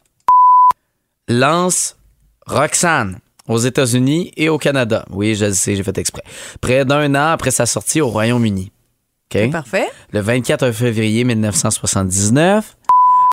lance 1.28 1.96
Roxanne 2.46 3.18
aux 3.48 3.58
États-Unis 3.58 4.32
et 4.36 4.48
au 4.48 4.58
Canada. 4.58 5.04
Oui, 5.10 5.34
je 5.34 5.46
le 5.46 5.52
sais, 5.54 5.76
j'ai 5.76 5.82
fait 5.82 5.96
exprès. 5.98 6.22
Près 6.60 6.84
d'un 6.84 7.14
an 7.14 7.32
après 7.32 7.50
sa 7.50 7.66
sortie 7.66 8.00
au 8.00 8.08
Royaume-Uni. 8.08 8.72
OK? 9.34 9.50
Parfait. 9.50 9.88
Le 10.12 10.20
24 10.20 10.70
février 10.72 11.24
1979, 11.24 12.76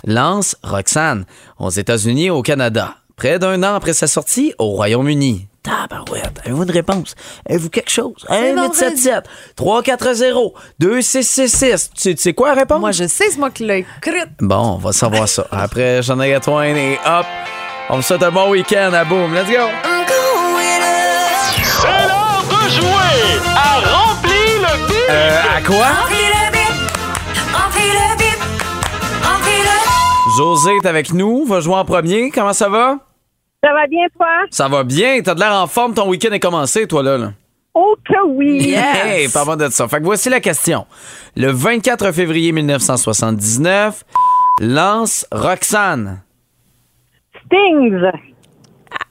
lance 0.06 0.56
Roxanne 0.62 1.24
aux 1.58 1.70
États-Unis 1.70 2.26
et 2.26 2.30
au 2.30 2.42
Canada. 2.42 2.96
Près 3.16 3.38
d'un 3.38 3.62
an 3.62 3.74
après 3.76 3.92
sa 3.92 4.06
sortie 4.06 4.54
au 4.58 4.70
Royaume-Uni. 4.70 5.46
Tabarouette, 5.62 6.40
avez-vous 6.44 6.64
une 6.64 6.70
réponse? 6.70 7.14
Avez-vous 7.48 7.70
quelque 7.70 7.90
chose? 7.90 8.26
1 8.28 8.52
877 8.54 9.24
340 9.56 10.52
2666 10.78 11.90
Tu 11.96 12.16
sais 12.18 12.34
quoi 12.34 12.48
la 12.48 12.60
réponse? 12.60 12.80
Moi, 12.80 12.92
je 12.92 13.06
sais, 13.06 13.30
c'est 13.30 13.38
moi 13.38 13.50
qui 13.50 13.64
l'ai 13.64 13.86
écrite. 13.96 14.28
Bon, 14.40 14.74
on 14.74 14.76
va 14.76 14.92
savoir 14.92 15.26
ça. 15.26 15.46
Après 15.50 16.02
Shania 16.02 16.40
Twain 16.40 16.74
et 16.74 16.98
hop, 17.06 17.24
on 17.90 17.96
vous 17.96 18.02
souhaite 18.02 18.22
un 18.22 18.30
bon 18.30 18.50
week-end 18.50 18.92
à 18.92 19.04
Boom. 19.04 19.34
Let's 19.34 19.46
go! 19.46 19.52
C'est 21.54 21.86
l'heure 21.86 22.44
de 22.48 22.70
jouer 22.70 23.40
à 23.54 23.80
Remplir 23.80 24.60
le 24.60 24.86
bip! 24.88 24.96
Euh, 25.10 25.40
à 25.56 25.60
quoi? 25.60 25.86
Remplis 25.86 26.16
le 26.16 26.52
bip, 26.52 26.74
remplis 27.52 27.82
le 27.92 28.16
bip, 28.16 28.40
remplis 29.22 29.62
le 29.62 30.36
José 30.36 30.76
est 30.82 30.86
avec 30.86 31.12
nous, 31.12 31.44
va 31.44 31.60
jouer 31.60 31.74
en 31.74 31.84
premier. 31.84 32.30
Comment 32.30 32.52
ça 32.52 32.68
va? 32.68 32.98
Ça 33.62 33.72
va 33.72 33.86
bien, 33.86 34.06
toi? 34.16 34.26
Ça 34.50 34.68
va 34.68 34.82
bien, 34.82 35.20
t'as 35.22 35.34
de 35.34 35.40
l'air 35.40 35.52
en 35.52 35.66
forme, 35.66 35.94
ton 35.94 36.08
week-end 36.08 36.32
est 36.32 36.40
commencé, 36.40 36.86
toi 36.86 37.02
là. 37.02 37.18
là. 37.18 37.32
Oh 37.74 37.96
que 38.04 38.24
oui! 38.28 38.72
Hey, 38.74 39.28
parle 39.28 39.56
de 39.58 39.68
ça. 39.68 39.88
Fait 39.88 39.98
que 39.98 40.04
voici 40.04 40.28
la 40.30 40.40
question. 40.40 40.86
Le 41.36 41.50
24 41.50 42.12
février 42.12 42.52
1979, 42.52 44.04
lance 44.60 45.26
Roxane. 45.32 46.22
Stings! 47.46 48.00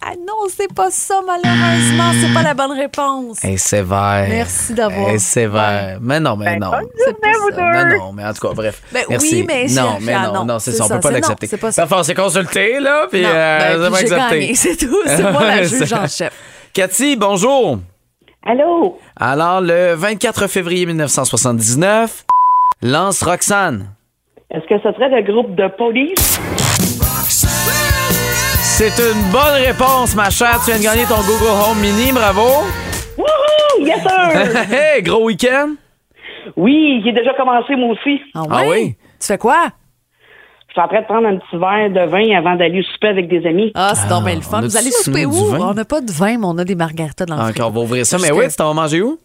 Ah 0.05 0.11
non, 0.17 0.47
c'est 0.49 0.73
pas 0.73 0.89
ça, 0.91 1.15
malheureusement. 1.25 2.11
C'est 2.21 2.33
pas 2.33 2.43
la 2.43 2.53
bonne 2.53 2.71
réponse. 2.77 3.43
Hey, 3.43 3.57
sévère. 3.57 4.25
Merci 4.29 4.73
d'avoir- 4.73 5.09
Hey, 5.09 5.19
sévère. 5.19 5.97
Mais 6.01 6.19
non, 6.19 6.35
mais 6.35 6.45
Ben, 6.57 6.59
non. 6.59 6.71
C'est 6.97 7.19
pas 7.19 7.27
vous 7.41 7.55
ça. 7.55 7.85
Non, 7.85 7.97
non, 7.97 8.11
mais 8.13 8.25
en 8.25 8.33
tout 8.33 8.47
cas, 8.47 8.53
bref. 8.53 8.81
Ben 8.91 9.03
Merci. 9.09 9.35
oui, 9.35 9.45
mais 9.47 9.65
Non, 9.69 9.97
mais 10.01 10.13
non, 10.13 10.33
non, 10.33 10.45
non, 10.45 10.59
c'est 10.59 10.71
c'est 10.71 10.77
ça, 10.77 10.85
on 10.85 10.87
ça, 10.87 10.95
peut 10.95 11.01
pas 11.01 11.07
c'est- 11.09 11.13
l'accepter. 11.15 11.47
c'est 11.47 11.57
pas 11.57 11.71
ça. 11.71 11.81
Parfois, 11.83 11.99
on 11.99 12.03
s'est 12.03 12.15
consulté, 12.15 12.79
là, 12.79 13.07
puis 13.09 13.21
Non, 13.21 13.29
euh, 13.33 13.89
ben, 13.89 13.95
c'est 13.95 14.05
puis 14.05 14.13
accepté. 14.13 14.55
c'est 14.55 14.75
tout. 14.77 14.97
C'est 15.05 15.31
moi 15.31 15.45
la 15.45 15.63
juge 15.63 15.93
en 15.93 16.07
chef. 16.07 16.33
Cathy, 16.73 17.15
bonjour. 17.15 17.79
Allô? 18.45 18.99
Alors, 19.17 19.61
le 19.61 19.93
24 19.95 20.47
février 20.47 20.85
1979, 20.85 22.25
lance 22.81 23.21
Roxane. 23.23 23.87
Est-ce 24.51 24.65
que 24.67 24.77
ce 24.83 24.91
serait 24.93 25.09
le 25.09 25.21
groupe 25.23 25.55
de 25.55 25.67
police? 25.77 26.39
C'est 28.75 28.89
une 28.99 29.31
bonne 29.31 29.61
réponse, 29.65 30.15
ma 30.15 30.29
chère. 30.31 30.59
Tu 30.65 30.71
viens 30.71 30.79
de 30.79 30.83
gagner 30.83 31.03
ton 31.05 31.17
Google 31.21 31.51
Home 31.69 31.79
Mini, 31.79 32.11
bravo. 32.11 32.41
Wouhou! 33.17 33.85
Yes, 33.85 34.01
sir! 34.01 34.71
hey, 34.71 35.01
gros 35.03 35.25
week-end? 35.25 35.75
oui, 36.57 37.01
j'ai 37.05 37.11
déjà 37.13 37.33
commencé, 37.35 37.75
moi 37.75 37.89
aussi. 37.93 38.19
Ah? 38.33 38.41
Ah 38.49 38.61
oui? 38.67 38.95
Tu 39.19 39.27
fais 39.27 39.37
quoi? 39.37 39.67
Je 40.67 40.73
suis 40.73 40.81
en 40.81 40.87
train 40.87 41.01
de 41.01 41.05
prendre 41.05 41.27
un 41.27 41.37
petit 41.37 41.55
verre 41.57 41.91
de 41.91 42.09
vin 42.09 42.35
avant 42.35 42.55
d'aller 42.55 42.83
souper 42.93 43.09
avec 43.09 43.27
des 43.29 43.45
amis. 43.47 43.71
Ah, 43.75 43.93
c'est 43.93 44.07
donc 44.09 44.25
bien 44.25 44.33
le 44.35 44.41
fun. 44.41 44.61
Vous 44.61 44.75
allez 44.75 44.89
souper 44.89 45.25
où? 45.27 45.35
On 45.59 45.73
n'a 45.75 45.85
pas 45.85 46.01
de 46.01 46.11
vin, 46.11 46.37
mais 46.39 46.45
on 46.45 46.57
a 46.57 46.63
des 46.65 46.73
margaritas 46.73 47.25
dans 47.25 47.35
le 47.35 47.41
Ah, 47.41 47.49
frigo. 47.51 47.67
on 47.67 47.69
va 47.69 47.79
ouvrir 47.81 48.05
ça. 48.07 48.17
Mais 48.19 48.31
oui, 48.31 48.47
tu 48.49 48.55
t'en 48.55 48.73
vas 48.73 48.81
manger 48.81 49.01
où? 49.03 49.19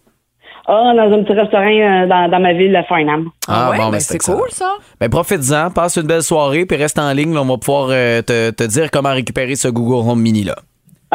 Ah, 0.70 0.92
dans 0.94 1.10
un 1.16 1.22
petit 1.22 1.32
restaurant 1.32 1.64
euh, 1.64 2.06
dans, 2.06 2.30
dans 2.30 2.40
ma 2.40 2.52
ville, 2.52 2.72
la 2.72 2.84
Farnham. 2.84 3.30
Ah, 3.48 3.70
ouais, 3.70 3.78
bon, 3.78 3.84
ben, 3.86 3.92
ben, 3.92 4.00
c'est 4.00 4.16
excellent. 4.16 4.36
cool, 4.38 4.50
ça. 4.50 4.74
Ben, 5.00 5.08
profites-en, 5.08 5.70
passe 5.70 5.96
une 5.96 6.02
belle 6.06 6.22
soirée, 6.22 6.66
puis 6.66 6.76
reste 6.76 6.98
en 6.98 7.10
ligne. 7.12 7.32
là, 7.32 7.40
on 7.40 7.46
va 7.46 7.56
pouvoir 7.56 7.88
euh, 7.90 8.20
te, 8.20 8.50
te 8.50 8.64
dire 8.64 8.90
comment 8.90 9.12
récupérer 9.14 9.56
ce 9.56 9.68
Google 9.68 10.06
Home 10.08 10.20
Mini-là. 10.20 10.56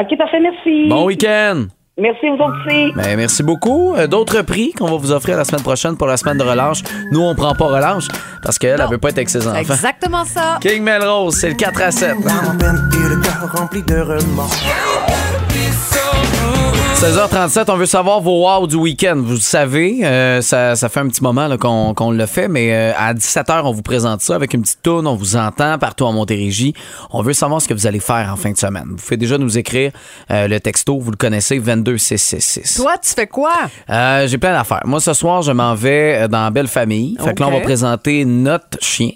OK, 0.02 0.18
parfait, 0.18 0.40
merci. 0.40 0.90
Bon 0.90 1.06
week-end! 1.06 1.66
Merci, 1.96 2.28
vous 2.28 2.44
autres 2.44 2.56
aussi. 2.66 2.92
Ben, 2.96 3.16
merci 3.16 3.44
beaucoup. 3.44 3.94
Euh, 3.94 4.08
D'autres 4.08 4.42
prix 4.42 4.74
qu'on 4.74 4.88
va 4.88 4.98
vous 4.98 5.12
offrir 5.12 5.38
la 5.38 5.44
semaine 5.44 5.62
prochaine 5.62 5.96
pour 5.96 6.08
la 6.08 6.18
semaine 6.18 6.40
de 6.40 6.44
relâche. 6.44 6.80
Nous, 7.12 7.22
on 7.22 7.36
prend 7.36 7.54
pas 7.54 7.66
relâche 7.68 8.08
parce 8.42 8.58
qu'elle, 8.58 8.82
elle 8.82 8.90
veut 8.90 8.98
pas 8.98 9.10
être 9.10 9.20
avec 9.20 9.30
ses 9.30 9.48
enfants. 9.48 9.60
Exactement 9.60 10.26
ça. 10.26 10.58
King 10.60 10.82
Melrose, 10.82 11.36
c'est 11.36 11.50
le 11.50 11.56
4 11.56 11.82
à 11.84 11.92
7. 11.92 12.16
16h37, 17.04 17.66
on 17.68 17.76
veut 17.76 17.86
savoir 17.86 18.22
vos 18.22 18.48
wow 18.48 18.66
du 18.66 18.78
week-end. 18.78 19.18
Vous 19.18 19.34
le 19.34 19.40
savez, 19.40 20.06
euh, 20.06 20.40
ça, 20.40 20.78
ça 20.78 20.88
fait 20.88 21.02
un 21.02 21.10
petit 21.10 21.22
moment 21.22 21.50
là, 21.50 21.58
qu'on 21.58 21.94
qu'on 21.94 22.12
le 22.12 22.26
fait, 22.26 22.48
mais 22.48 22.74
euh, 22.74 22.94
à 22.98 23.14
17h, 23.14 23.64
on 23.66 23.74
vous 23.74 23.82
présente 23.82 24.22
ça 24.22 24.36
avec 24.36 24.54
une 24.54 24.62
petite 24.62 24.82
tourne. 24.82 25.06
On 25.06 25.16
vous 25.16 25.36
entend 25.36 25.78
partout 25.78 26.06
en 26.06 26.14
Montérégie. 26.14 26.74
On 27.12 27.22
veut 27.22 27.34
savoir 27.34 27.62
ce 27.62 27.68
que 27.68 27.74
vous 27.74 27.88
allez 27.88 28.00
faire 28.00 28.30
en 28.32 28.38
fin 28.38 28.52
de 28.54 28.58
semaine. 28.58 28.86
Vous 28.92 28.96
pouvez 28.96 29.18
déjà 29.18 29.38
nous 29.38 29.58
écrire 29.58 29.92
euh, 30.32 30.48
le 30.48 30.62
texto, 30.62 30.98
vous 30.98 31.12
le 31.12 31.18
connaissez, 31.18 31.60
22666. 31.60 32.76
Toi, 32.78 32.94
tu 33.04 33.10
fais 33.10 33.28
quoi? 33.28 33.52
Euh, 33.90 34.26
J'ai 34.26 34.38
plein 34.38 34.54
d'affaires. 34.54 34.84
Moi, 34.86 35.02
ce 35.02 35.12
soir, 35.12 35.42
je 35.42 35.52
m'en 35.52 35.76
vais 35.76 36.30
dans 36.30 36.50
Belle 36.52 36.70
Famille. 36.70 37.18
Fait 37.22 37.34
que 37.34 37.42
là, 37.42 37.50
on 37.50 37.52
va 37.52 37.60
présenter 37.60 38.24
notre 38.24 38.82
chien. 38.82 39.10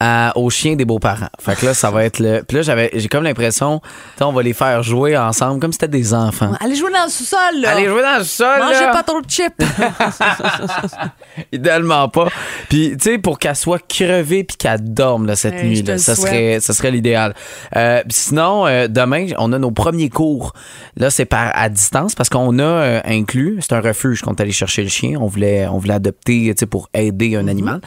À- 0.00 0.32
au 0.36 0.50
chien 0.50 0.76
des 0.76 0.84
beaux-parents. 0.84 1.28
Fait 1.38 1.54
que 1.56 1.66
là, 1.66 1.74
ça 1.74 1.90
va 1.90 2.04
être 2.04 2.18
le. 2.18 2.42
Puis 2.46 2.56
là, 2.56 2.62
j'avais, 2.62 2.90
j'ai 2.94 3.08
comme 3.08 3.24
l'impression, 3.24 3.80
tu 3.80 3.88
sais, 4.18 4.24
on 4.24 4.32
va 4.32 4.42
les 4.42 4.52
faire 4.54 4.82
jouer 4.82 5.16
ensemble 5.16 5.60
comme 5.60 5.72
si 5.72 5.78
c'était 5.80 5.96
des 5.96 6.14
enfants. 6.14 6.52
Allez 6.60 6.74
jouer 6.74 6.92
dans 6.92 7.04
le 7.04 7.10
sous-sol, 7.10 7.60
là. 7.60 7.70
Allez 7.72 7.86
jouer 7.88 8.02
dans 8.02 8.18
le 8.18 8.24
sol. 8.24 8.58
Mangez 8.58 8.80
là. 8.80 8.92
pas 8.92 9.02
trop 9.02 9.20
de 9.20 9.28
chips. 9.30 9.52
Idéalement 11.52 12.08
pas. 12.08 12.28
Puis, 12.68 12.96
tu 12.96 13.12
sais, 13.12 13.18
pour 13.18 13.38
qu'elle 13.38 13.56
soit 13.56 13.84
crevée 13.86 14.44
puis 14.44 14.56
qu'elle 14.56 14.82
dorme 14.92 15.26
là, 15.26 15.36
cette 15.36 15.54
Hey, 15.54 15.68
nuit, 15.68 15.82
là, 15.82 15.98
ça, 15.98 16.14
serait, 16.14 16.60
ça 16.60 16.72
serait 16.72 16.90
l'idéal. 16.90 17.34
Euh, 17.76 18.02
sinon, 18.08 18.66
euh, 18.66 18.88
demain, 18.88 19.26
on 19.38 19.52
a 19.52 19.58
nos 19.58 19.70
premiers 19.70 20.08
cours. 20.08 20.52
Là, 20.96 21.10
c'est 21.10 21.24
par 21.24 21.50
à 21.54 21.68
distance 21.68 22.14
parce 22.14 22.28
qu'on 22.28 22.58
a 22.58 22.62
euh, 22.62 23.00
inclus, 23.04 23.58
c'est 23.60 23.74
un 23.74 23.80
refuge 23.80 24.22
qu'on 24.22 24.34
est 24.34 24.40
allé 24.40 24.52
chercher 24.52 24.82
le 24.82 24.88
chien. 24.88 25.18
On 25.20 25.26
voulait, 25.26 25.66
on 25.66 25.78
voulait 25.78 25.94
adopter, 25.94 26.52
tu 26.54 26.60
sais, 26.60 26.66
pour 26.66 26.88
aider 26.94 27.36
un 27.36 27.48
animal. 27.48 27.80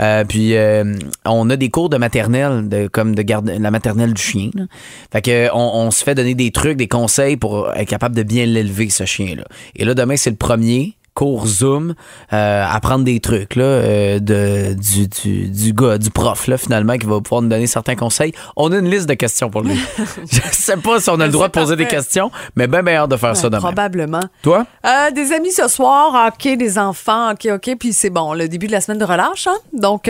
Euh, 0.00 0.24
puis, 0.24 0.54
on 1.24 1.50
a 1.50 1.56
des 1.58 1.70
cours 1.70 1.88
de 1.88 1.96
maternelle, 1.96 2.68
de, 2.68 2.88
comme 2.88 3.14
de 3.14 3.22
garde, 3.22 3.48
la 3.48 3.70
maternelle 3.70 4.14
du 4.14 4.22
chien. 4.22 4.50
Fait 5.12 5.22
que, 5.22 5.48
on, 5.52 5.86
on 5.86 5.90
se 5.90 6.04
fait 6.04 6.14
donner 6.14 6.34
des 6.34 6.50
trucs, 6.50 6.76
des 6.76 6.88
conseils 6.88 7.36
pour 7.36 7.72
être 7.74 7.88
capable 7.88 8.16
de 8.16 8.22
bien 8.22 8.46
l'élever, 8.46 8.88
ce 8.88 9.04
chien-là. 9.04 9.44
Et 9.76 9.84
là, 9.84 9.94
demain, 9.94 10.16
c'est 10.16 10.30
le 10.30 10.36
premier 10.36 10.97
cours 11.18 11.48
Zoom, 11.48 11.94
euh, 12.32 12.64
apprendre 12.64 13.02
des 13.02 13.18
trucs 13.18 13.56
là, 13.56 13.64
euh, 13.64 14.18
de, 14.20 14.74
du, 14.74 15.08
du, 15.08 15.48
du 15.48 15.72
gars, 15.72 15.98
du 15.98 16.10
prof 16.10 16.46
là, 16.46 16.56
finalement, 16.56 16.96
qui 16.96 17.06
va 17.06 17.20
pouvoir 17.20 17.42
nous 17.42 17.48
donner 17.48 17.66
certains 17.66 17.96
conseils. 17.96 18.32
On 18.54 18.70
a 18.70 18.78
une 18.78 18.88
liste 18.88 19.08
de 19.08 19.14
questions 19.14 19.50
pour 19.50 19.62
lui. 19.62 19.76
Je 20.30 20.40
sais 20.52 20.76
pas 20.76 21.00
si 21.00 21.10
on 21.10 21.18
a 21.18 21.26
le 21.26 21.32
droit 21.32 21.48
de 21.48 21.52
poser 21.52 21.74
des 21.74 21.88
questions, 21.88 22.30
mais 22.54 22.68
bien, 22.68 22.84
bien 22.84 22.94
hâte 22.94 23.10
de 23.10 23.16
faire 23.16 23.36
ça 23.36 23.48
demain. 23.50 23.58
Probablement. 23.58 24.20
Toi? 24.42 24.64
Euh, 24.86 25.10
des 25.10 25.32
amis 25.32 25.50
ce 25.50 25.66
soir, 25.66 26.28
ok, 26.28 26.56
des 26.56 26.78
enfants, 26.78 27.32
ok, 27.32 27.48
ok, 27.54 27.76
puis 27.80 27.92
c'est 27.92 28.10
bon, 28.10 28.32
le 28.32 28.48
début 28.48 28.68
de 28.68 28.72
la 28.72 28.80
semaine 28.80 28.98
de 28.98 29.04
relâche, 29.04 29.48
hein? 29.48 29.56
donc 29.72 30.08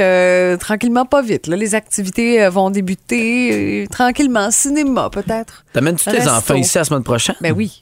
tranquillement, 0.61 1.07
pas 1.07 1.23
vite. 1.23 1.47
Là, 1.47 1.57
les 1.57 1.75
activités 1.75 2.47
vont 2.51 2.69
débuter 2.69 3.89
tranquillement, 3.91 4.51
cinéma 4.51 5.09
peut-être. 5.09 5.65
T'amènes-tu 5.73 6.05
tes 6.05 6.29
enfants 6.29 6.57
ici 6.57 6.77
la 6.77 6.85
semaine 6.85 7.03
prochaine? 7.03 7.37
Ben 7.41 7.55
oui, 7.57 7.81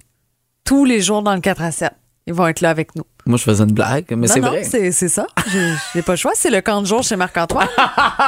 tous 0.64 0.85
les 0.85 1.00
jours 1.00 1.23
dans 1.23 1.35
le 1.35 1.40
4 1.40 1.62
à 1.62 1.73
7, 1.73 1.90
ils 2.28 2.35
vont 2.35 2.47
être 2.47 2.61
là 2.61 2.71
avec 2.71 2.95
nous. 2.95 3.02
Moi, 3.26 3.38
je 3.38 3.42
faisais 3.42 3.64
une 3.64 3.73
blague, 3.73 4.04
mais 4.16 4.28
c'est 4.28 4.38
non, 4.40 4.49
vrai. 4.50 4.62
c'est 4.62 4.92
ça. 5.09 5.26
J'ai- 5.50 5.73
J'ai 5.97 6.02
pas 6.02 6.12
le 6.12 6.16
choix. 6.16 6.30
C'est 6.35 6.50
le 6.50 6.61
camp 6.61 6.80
de 6.80 6.87
jour 6.87 7.02
chez 7.02 7.16
Marc-Antoine. 7.16 7.66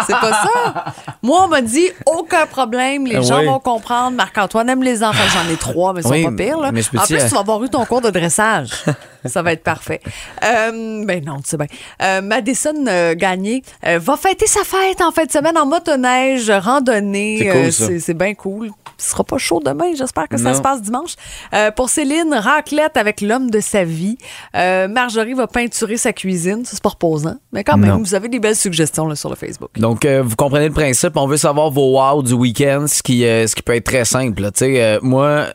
c'est 0.07 0.13
pas 0.19 0.33
ça. 0.33 0.85
Moi, 1.23 1.43
on 1.45 1.49
m'a 1.49 1.61
dit 1.63 1.89
aucun 2.19 2.47
problème. 2.47 3.07
Les 3.07 3.17
Ah 3.17 3.21
gens 3.23 3.39
oui. 3.41 3.47
vont 3.47 3.59
comprendre. 3.61 4.17
Marc-Antoine 4.17 4.69
aime 4.69 4.83
les 4.83 5.03
enfants. 5.03 5.19
J'en 5.33 5.53
ai 5.53 5.57
trois, 5.57 5.93
mais 5.93 6.01
ils 6.01 6.05
sont 6.05 6.11
Oui, 6.11 6.25
pas 6.25 6.33
pires. 6.33 6.59
Là. 6.59 6.73
mais 6.73 6.81
en 6.81 7.05
plus, 7.05 7.17
tu 7.27 7.35
vas 7.35 7.41
avoir 7.41 7.63
eu 7.65 7.69
ton 7.69 7.85
cours 7.85 8.01
de 8.01 8.11
dressage. 8.11 8.71
ça 9.25 9.43
va 9.43 9.53
être 9.53 9.63
parfait. 9.63 10.01
Euh, 10.45 11.05
ben 11.05 11.25
non, 11.25 11.37
tu 11.39 11.51
sais 11.51 11.57
bien. 11.57 11.67
Euh, 12.03 12.21
Madison 12.23 12.73
euh, 12.87 13.15
Gagné 13.15 13.63
euh, 13.87 13.99
va 13.99 14.17
fêter 14.17 14.47
sa 14.47 14.65
fête 14.65 15.01
en 15.01 15.11
fin 15.11 15.25
de 15.25 15.31
semaine 15.33 15.57
en 15.59 15.67
motoneige, 15.67 16.51
randonnée. 16.51 17.39
C'est 17.39 17.85
cool, 17.87 17.99
Euh, 18.11 18.15
bien 18.15 18.35
cool. 18.35 18.71
Ce 18.97 19.11
sera 19.11 19.23
pas 19.25 19.39
chaud 19.39 19.61
demain. 19.65 19.93
J'espère 19.97 20.27
que 20.29 20.37
ça 20.37 20.55
se 20.55 20.61
passe 20.61 20.83
dimanche. 20.83 21.15
Euh, 21.55 21.71
pour 21.71 21.89
Céline, 21.89 22.35
raclette 22.35 22.97
avec 22.97 23.21
l'homme 23.21 23.49
de 23.51 23.61
sa 23.61 23.85
vie. 23.85 24.19
Euh, 24.57 24.89
Marjorie 24.89 25.35
va 25.35 25.47
peinturer 25.47 25.97
sa 25.97 26.13
cuisine. 26.13 26.65
Ça, 26.65 26.73
c'est 26.75 26.83
pas 26.83 26.89
reposant. 26.91 27.37
Mais 27.53 27.63
quand 27.63 27.77
même, 27.77 27.91
Non. 27.91 27.99
vous 27.99 28.15
avez 28.15 28.29
des 28.29 28.41
belles 28.41 28.57
suggestions 28.57 29.07
là, 29.07 29.15
sur 29.15 29.31
le 29.31 29.37
Facebook. 29.37 29.71
Donc, 29.77 30.05
euh, 30.05 30.23
vous 30.25 30.35
comprenez 30.35 30.67
le 30.69 30.75
principe. 30.75 31.17
On 31.17 31.27
veut 31.29 31.37
savoir 31.37 31.71
vos 31.71 31.93
du 32.17 32.33
week-end, 32.33 32.87
ce 32.89 33.03
qui, 33.03 33.25
euh, 33.25 33.47
ce 33.47 33.55
qui 33.55 33.63
peut 33.63 33.75
être 33.75 33.85
très 33.85 34.05
simple. 34.05 34.43
là. 34.43 34.51
Euh, 34.63 34.99
moi, 35.03 35.47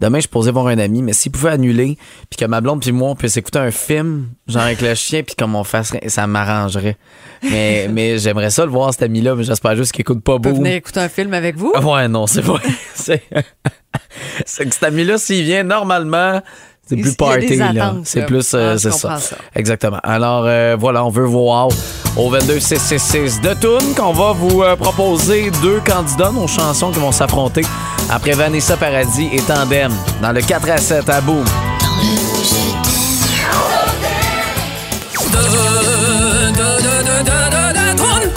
demain, 0.00 0.20
je 0.20 0.28
posais 0.28 0.50
voir 0.50 0.66
un 0.66 0.78
ami, 0.78 1.02
mais 1.02 1.12
s'il 1.12 1.32
pouvait 1.32 1.50
annuler, 1.50 1.96
puis 2.30 2.38
que 2.38 2.44
ma 2.46 2.60
blonde 2.60 2.80
puis 2.80 2.92
moi, 2.92 3.10
on 3.10 3.14
puisse 3.14 3.36
écouter 3.36 3.58
un 3.58 3.70
film, 3.70 4.28
genre 4.48 4.62
avec 4.62 4.80
le 4.80 4.94
chien, 4.96 5.22
puis 5.22 5.34
comme 5.36 5.54
on 5.54 5.64
fasse, 5.64 5.92
ça 6.08 6.26
m'arrangerait. 6.26 6.96
Mais, 7.42 7.88
mais 7.90 8.18
j'aimerais 8.18 8.50
ça 8.50 8.64
le 8.64 8.70
voir, 8.70 8.92
cet 8.92 9.02
ami-là, 9.02 9.34
mais 9.34 9.44
j'espère 9.44 9.76
juste 9.76 9.92
qu'il 9.92 10.02
écoute 10.02 10.22
pas 10.22 10.38
beau. 10.38 10.54
venir 10.54 10.74
écouter 10.74 11.00
un 11.00 11.08
film 11.08 11.34
avec 11.34 11.56
vous? 11.56 11.72
Ah 11.74 11.80
Ouais, 11.80 12.08
non, 12.08 12.26
c'est 12.26 12.42
vrai. 12.42 12.60
c'est 12.94 14.64
que 14.66 14.74
cet 14.74 14.82
ami-là, 14.84 15.18
s'il 15.18 15.44
vient 15.44 15.62
normalement, 15.62 16.40
c'est 16.86 16.96
plus 16.96 17.14
party. 17.16 17.56
là. 17.56 17.94
C'est 18.04 18.26
plus, 18.26 18.54
euh, 18.54 18.72
Ah, 18.74 18.78
c'est 18.78 18.92
ça. 18.92 19.18
Exactement. 19.54 20.00
Alors, 20.02 20.44
euh, 20.46 20.76
voilà, 20.78 21.04
on 21.04 21.10
veut 21.10 21.24
voir 21.24 21.68
au 22.16 22.30
22666 22.30 23.40
de 23.40 23.54
Toon 23.54 23.94
qu'on 23.96 24.12
va 24.12 24.32
vous 24.32 24.62
euh, 24.62 24.76
proposer 24.76 25.50
deux 25.62 25.80
candidats, 25.80 26.30
nos 26.30 26.46
chansons 26.46 26.90
qui 26.90 26.98
vont 26.98 27.12
s'affronter 27.12 27.62
après 28.10 28.32
Vanessa 28.32 28.76
Paradis 28.76 29.28
et 29.32 29.40
Tandem 29.40 29.92
dans 30.20 30.32
le 30.32 30.40
4 30.40 30.70
à 30.70 30.76
7 30.76 31.08
à 31.08 31.20
Boom. 31.20 31.44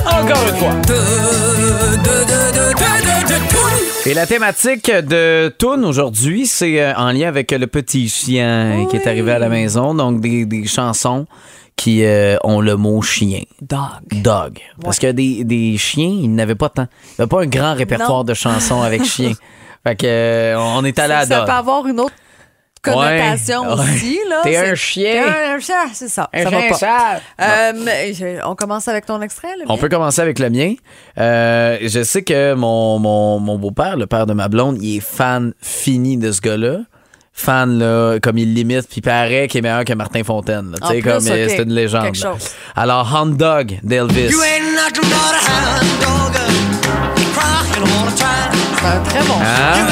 Encore 0.07 0.47
une 0.47 0.55
fois. 0.55 0.75
Et 4.07 4.13
la 4.13 4.27
thématique 4.27 4.91
de 4.91 5.51
Toon 5.57 5.83
aujourd'hui, 5.83 6.45
c'est 6.45 6.79
euh, 6.79 6.93
en 6.95 7.11
lien 7.11 7.27
avec 7.27 7.51
le 7.51 7.65
petit 7.65 8.07
chien 8.07 8.85
qui 8.89 8.97
est 8.97 9.07
arrivé 9.07 9.31
à 9.31 9.39
la 9.39 9.49
maison. 9.49 9.95
Donc, 9.95 10.21
des, 10.21 10.45
des 10.45 10.65
chansons 10.67 11.25
qui 11.75 12.03
euh, 12.05 12.37
ont 12.43 12.61
le 12.61 12.75
mot 12.77 13.01
chien. 13.01 13.41
Dog. 13.61 13.79
Dog. 14.11 14.59
Parce 14.81 14.97
que 14.99 15.11
des, 15.11 15.43
des 15.43 15.77
chiens, 15.77 16.07
ils 16.21 16.33
n'avaient 16.33 16.55
pas 16.55 16.69
tant. 16.69 16.83
Il 16.83 17.11
n'y 17.19 17.23
avait 17.23 17.27
pas 17.29 17.41
un 17.41 17.47
grand 17.47 17.73
répertoire 17.73 18.19
Non. 18.19 18.23
de 18.23 18.33
chansons 18.33 18.81
avec 18.81 19.03
chien. 19.05 19.33
Fait 19.85 19.95
que, 19.95 20.05
euh, 20.07 20.55
on 20.59 20.83
est 20.85 20.97
allé 20.99 21.13
à 21.13 21.25
Ça 21.25 21.37
Dog. 21.39 21.45
peut 21.45 21.51
avoir 21.51 21.85
une 21.87 21.99
autre 21.99 22.13
connotation 22.81 23.61
Ouais, 23.63 23.67
ouais. 23.67 23.81
aussi. 23.95 24.19
là. 24.29 24.39
T'es 24.43 24.53
C'est- 24.53 24.69
un 24.71 24.75
chien. 24.75 25.23
T'es 25.23 25.45
un 25.53 25.59
chien, 25.59 25.75
c'est 25.93 26.07
ça. 26.07 26.29
Un 26.33 26.43
ça 26.43 26.49
chien 26.49 26.69
va 26.69 26.77
pas. 26.77 27.19
Euh, 27.41 28.13
je- 28.13 28.45
on 28.47 28.55
commence 28.55 28.87
avec 28.87 29.05
ton 29.05 29.21
extrait, 29.21 29.49
le 29.57 29.65
On 29.67 29.73
mien? 29.73 29.79
peut 29.81 29.89
commencer 29.89 30.21
avec 30.21 30.39
le 30.39 30.49
mien. 30.49 30.73
Euh, 31.17 31.77
je 31.81 32.03
sais 32.03 32.23
que 32.23 32.53
mon, 32.53 32.99
mon, 32.99 33.39
mon 33.39 33.57
beau-père, 33.57 33.97
le 33.97 34.05
père 34.07 34.25
de 34.27 34.33
ma 34.33 34.47
blonde, 34.49 34.77
il 34.81 34.97
est 34.97 34.99
fan 35.01 35.53
fini 35.61 36.17
de 36.17 36.31
ce 36.31 36.41
gars-là. 36.41 36.77
Fan, 37.37 37.77
là, 37.77 38.17
comme 38.21 38.37
il 38.37 38.53
l'imite, 38.53 38.87
puis 38.87 38.97
il 38.97 39.01
paraît 39.01 39.49
qu'il 39.49 39.57
est 39.59 39.61
meilleur 39.61 39.83
que 39.83 39.91
Martin 39.93 40.23
Fontaine. 40.23 40.71
là. 40.71 40.77
Tu 40.81 40.87
sais, 40.87 40.93
plus, 41.01 41.11
comme 41.11 41.27
euh, 41.27 41.45
ok. 41.45 41.49
c'est 41.51 41.63
une 41.63 41.73
légende. 41.73 42.03
Quelque 42.05 42.23
là. 42.23 42.31
chose. 42.31 42.49
Alors, 42.75 43.13
Hound 43.13 43.35
Dog 43.35 43.77
d'Elvis. 43.83 44.31
C'est 44.31 44.61
un 48.87 48.99
très 49.03 49.19
bon 49.23 49.33
Hein? 49.41 49.87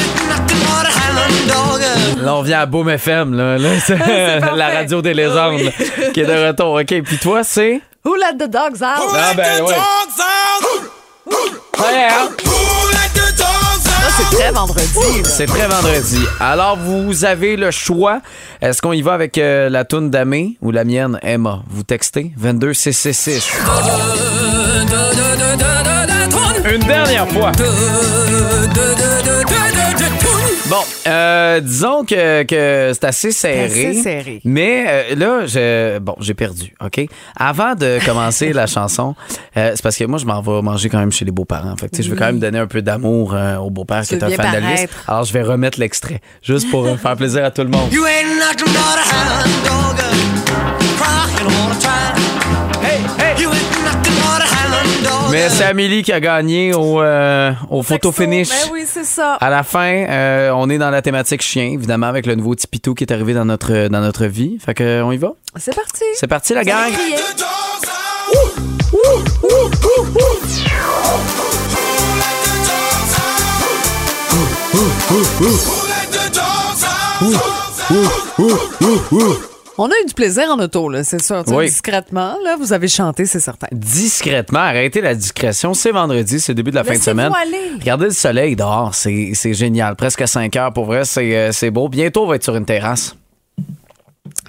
Là, 2.23 2.35
on 2.35 2.41
vient 2.41 2.61
à 2.61 2.65
Boom 2.65 2.87
FM, 2.89 3.33
là. 3.35 3.57
Là, 3.57 3.69
c'est 3.85 3.97
la 3.97 4.39
parfait. 4.39 4.63
radio 4.77 5.01
des 5.01 5.13
légendes, 5.13 5.59
là, 5.59 5.71
qui 6.13 6.21
est 6.21 6.25
de 6.25 6.47
retour. 6.47 6.75
OK, 6.75 7.01
puis 7.03 7.17
toi, 7.17 7.43
c'est... 7.43 7.81
Who 8.05 8.15
let 8.15 8.37
the 8.37 8.47
dogs 8.49 8.81
out? 8.81 9.13
Ah, 9.15 9.33
ben, 9.35 9.61
ouais. 9.63 9.67
Ouais, 9.67 9.75
hein? 12.09 12.29
Ça, 12.37 12.92
c'est 14.15 14.35
très 14.37 14.51
vendredi. 14.51 15.23
C'est 15.23 15.45
très 15.45 15.67
vendredi. 15.67 16.19
Alors, 16.39 16.77
vous 16.77 17.25
avez 17.25 17.55
le 17.55 17.71
choix. 17.71 18.21
Est-ce 18.61 18.81
qu'on 18.81 18.93
y 18.93 19.01
va 19.01 19.13
avec 19.13 19.37
euh, 19.37 19.69
la 19.69 19.85
toune 19.85 20.09
d'Amé 20.09 20.57
ou 20.61 20.71
la 20.71 20.83
mienne, 20.83 21.19
Emma? 21.23 21.63
Vous 21.69 21.83
textez 21.83 22.31
22666. 22.37 23.51
Une 26.71 26.81
dernière 26.81 27.27
fois. 27.29 27.51
Bon, 30.73 30.83
euh, 31.05 31.59
disons 31.59 32.03
que, 32.03 32.41
que 32.41 32.93
c'est 32.93 33.03
assez 33.03 33.31
serré. 33.31 33.89
assez 33.89 34.01
serré. 34.01 34.41
Mais 34.43 34.85
euh, 34.87 35.15
là, 35.15 35.45
je, 35.45 35.99
bon, 35.99 36.15
j'ai 36.19 36.33
perdu, 36.33 36.73
OK? 36.83 37.05
Avant 37.35 37.75
de 37.75 37.99
commencer 38.03 38.53
la 38.53 38.65
chanson, 38.75 39.13
euh, 39.55 39.73
c'est 39.75 39.83
parce 39.83 39.95
que 39.95 40.05
moi, 40.05 40.17
je 40.17 40.25
m'en 40.25 40.41
vais 40.41 40.63
manger 40.63 40.89
quand 40.89 40.97
même 40.97 41.11
chez 41.11 41.25
les 41.25 41.31
beaux-parents. 41.31 41.77
Fait 41.77 41.89
que, 41.89 41.97
sais, 41.97 42.01
je 42.01 42.09
veux 42.09 42.15
quand 42.15 42.25
même 42.25 42.39
donner 42.39 42.57
un 42.57 42.65
peu 42.65 42.81
d'amour 42.81 43.35
euh, 43.35 43.57
au 43.57 43.69
beau-père 43.69 44.01
qui 44.01 44.15
est 44.15 44.23
un 44.23 44.29
fan 44.31 44.51
paraître. 44.51 45.03
Alors, 45.07 45.25
je 45.25 45.33
vais 45.33 45.43
remettre 45.43 45.79
l'extrait, 45.79 46.21
juste 46.41 46.67
pour 46.71 46.87
euh, 46.87 46.97
faire 46.97 47.17
plaisir 47.17 47.45
à 47.45 47.51
tout 47.51 47.61
le 47.61 47.69
monde. 47.69 47.91
Hey, 47.91 47.99
hey! 52.49 52.62
Mais 55.33 55.49
c'est 55.49 55.63
Amélie 55.63 56.03
qui 56.03 56.11
a 56.11 56.19
gagné 56.19 56.75
au, 56.75 57.01
euh, 57.01 57.51
au 57.71 57.81
photo 57.81 58.11
finish. 58.11 58.49
Ben 58.49 58.69
oui, 58.71 58.83
c'est 58.85 59.03
ça. 59.03 59.33
À 59.41 59.49
la 59.49 59.63
fin, 59.63 60.05
euh, 60.07 60.51
on 60.55 60.69
est 60.69 60.77
dans 60.77 60.91
la 60.91 61.01
thématique 61.01 61.41
chien, 61.41 61.71
évidemment, 61.71 62.05
avec 62.05 62.27
le 62.27 62.35
nouveau 62.35 62.53
Tipito 62.53 62.93
qui 62.93 63.03
est 63.03 63.11
arrivé 63.11 63.33
dans 63.33 63.43
notre, 63.43 63.87
dans 63.87 64.01
notre 64.01 64.27
vie. 64.27 64.59
Fait 64.63 64.75
que, 64.75 65.01
on 65.01 65.11
y 65.11 65.17
va? 65.17 65.33
C'est 65.55 65.73
parti. 65.73 66.03
C'est 66.13 66.27
parti, 66.27 66.53
la 66.53 66.63
gang! 66.63 66.93
On 79.77 79.87
a 79.87 79.93
eu 80.03 80.05
du 80.05 80.13
plaisir 80.13 80.43
en 80.49 80.59
auto, 80.59 80.87
là, 80.87 81.03
c'est 81.03 81.21
sûr. 81.21 81.43
Oui. 81.47 81.65
Discrètement, 81.65 82.37
là, 82.43 82.55
vous 82.59 82.73
avez 82.73 82.87
chanté, 82.87 83.25
c'est 83.25 83.39
certain. 83.39 83.67
Discrètement, 83.71 84.59
arrêtez 84.59 85.01
la 85.01 85.15
discrétion. 85.15 85.73
C'est 85.73 85.91
vendredi, 85.91 86.39
c'est 86.39 86.51
le 86.51 86.57
début 86.57 86.69
de 86.69 86.75
la 86.75 86.83
fin 86.83 86.93
de 86.93 87.01
semaine. 87.01 87.31
aller. 87.35 87.57
Regardez 87.79 88.05
le 88.05 88.11
soleil 88.11 88.55
dehors, 88.55 88.93
c'est 88.93 89.33
génial. 89.53 89.95
Presque 89.95 90.27
5 90.27 90.55
heures 90.57 90.73
pour 90.73 90.85
vrai, 90.85 91.05
c'est 91.05 91.35
euh, 91.35 91.51
c'est 91.51 91.71
beau. 91.71 91.89
Bientôt, 91.89 92.23
on 92.23 92.27
va 92.27 92.35
être 92.35 92.43
sur 92.43 92.55
une 92.55 92.65
terrasse. 92.65 93.15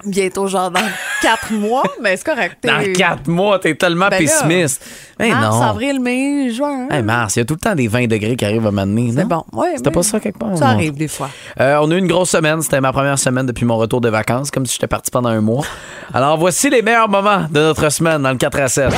Bientôt, 0.05 0.47
genre 0.47 0.69
dans 0.71 0.79
quatre 1.21 1.51
mois, 1.53 1.83
mais 2.01 2.15
c'est 2.17 2.25
correct. 2.25 2.57
Dans 2.63 2.93
4 2.93 3.27
mois, 3.27 3.57
t'es 3.59 3.73
tellement 3.75 4.07
Ben 4.09 4.19
pessimiste. 4.19 4.85
Mais 5.19 5.29
non. 5.31 5.61
avril, 5.61 5.99
mai, 5.99 6.51
juin. 6.51 6.87
Hey, 6.91 7.01
Mars, 7.01 7.35
il 7.35 7.39
y 7.39 7.41
a 7.41 7.45
tout 7.45 7.55
le 7.55 7.59
temps 7.59 7.73
des 7.75 7.87
20 7.87 8.07
degrés 8.07 8.35
qui 8.35 8.45
arrivent 8.45 8.67
à 8.67 8.71
m'amener. 8.71 9.11
c'est 9.15 9.25
bon. 9.25 9.43
Ouais, 9.53 9.73
C'était 9.77 9.91
pas 9.91 10.03
ça 10.03 10.19
quelque 10.19 10.37
part? 10.37 10.57
Ça 10.57 10.67
arrive 10.69 10.93
des 10.93 11.07
fois. 11.07 11.29
Euh, 11.59 11.77
on 11.81 11.89
a 11.91 11.95
eu 11.95 11.97
une 11.99 12.07
grosse 12.07 12.29
semaine. 12.29 12.61
C'était 12.61 12.81
ma 12.81 12.91
première 12.93 13.17
semaine 13.17 13.45
depuis 13.45 13.65
mon 13.65 13.77
retour 13.77 14.01
de 14.01 14.09
vacances, 14.09 14.51
comme 14.51 14.65
si 14.65 14.73
j'étais 14.73 14.87
parti 14.87 15.09
pendant 15.09 15.29
un 15.29 15.41
mois. 15.41 15.65
Alors, 16.13 16.37
voici 16.37 16.69
les 16.69 16.81
meilleurs 16.81 17.09
moments 17.09 17.45
de 17.49 17.59
notre 17.59 17.89
semaine 17.89 18.21
dans 18.21 18.31
le 18.31 18.37
4 18.37 18.59
à 18.59 18.67
7. 18.67 18.93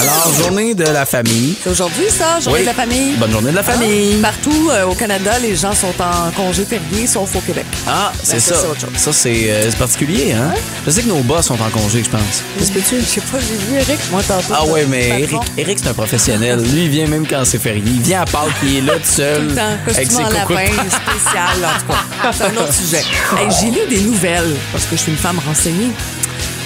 Alors, 0.00 0.32
journée 0.42 0.74
de 0.74 0.84
la 0.84 1.06
famille. 1.06 1.54
C'est 1.62 1.70
aujourd'hui, 1.70 2.06
ça, 2.10 2.40
journée 2.40 2.58
Oui. 2.58 2.62
de 2.62 2.66
la 2.66 2.74
famille. 2.74 3.12
Bonne 3.16 3.30
journée 3.30 3.50
de 3.52 3.56
la 3.56 3.62
famille. 3.62 4.16
Partout 4.20 4.70
euh, 4.72 4.86
au 4.86 4.94
Canada, 4.94 5.38
les 5.40 5.54
gens 5.54 5.72
sont 5.72 5.94
en 6.00 6.30
congé 6.32 6.64
férié, 6.64 7.06
sauf 7.06 7.34
au 7.36 7.40
Québec. 7.40 7.64
Ah, 7.86 8.12
c'est 8.22 8.34
Ben, 8.34 8.40
ça. 8.40 8.54
ça, 8.54 8.60
c'est 8.74 8.80
chose. 8.80 8.90
Ça, 8.96 9.12
c'est 9.12 9.44
euh, 9.50 9.70
particulier, 9.78 10.32
hein? 10.32 10.52
Je 10.84 10.90
sais 10.90 11.02
que 11.02 11.08
nos 11.08 11.20
boss 11.20 11.46
sont 11.46 11.54
en 11.60 11.70
congé, 11.70 12.02
je 12.02 12.10
pense. 12.10 12.42
Qu'est-ce 12.58 12.72
que 12.72 12.78
tu 12.80 13.00
Je 13.00 13.04
sais 13.06 13.20
pas, 13.20 13.38
j'ai 13.38 13.54
vu 13.56 13.80
Eric, 13.80 14.00
moi, 14.10 14.22
tantôt. 14.26 14.52
Ah 14.52 14.64
ouais, 14.66 14.84
mais. 14.88 15.20
Eric, 15.22 15.40
Eric 15.56 15.78
c'est 15.80 15.88
un 15.88 15.94
professionnel. 15.94 16.60
Lui, 16.60 16.84
il 16.84 16.90
vient 16.90 17.06
même 17.06 17.26
quand 17.26 17.44
c'est 17.44 17.58
férié. 17.62 17.82
Il 17.86 18.00
vient 18.02 18.22
à 18.22 18.24
Pâques, 18.24 18.50
il 18.64 18.78
est 18.78 18.80
là 18.80 18.94
tout 18.94 19.00
seul. 19.04 19.42
Tout 19.42 19.48
le 19.50 19.54
temps, 19.54 19.76
avec 19.94 20.10
ses 20.10 20.22
lapin, 20.22 20.72
spécial, 20.72 21.56
en 21.62 21.80
tout 21.80 21.92
cas. 21.92 22.32
C'est 22.32 22.44
un 22.44 22.56
autre 22.62 22.74
sujet. 22.74 23.02
Hey, 23.38 23.48
J'ai 23.60 23.70
lu 23.70 23.80
des 23.88 24.00
nouvelles, 24.02 24.54
parce 24.72 24.84
que 24.84 24.96
je 24.96 25.02
suis 25.02 25.12
une 25.12 25.18
femme 25.18 25.40
renseignée. 25.46 25.90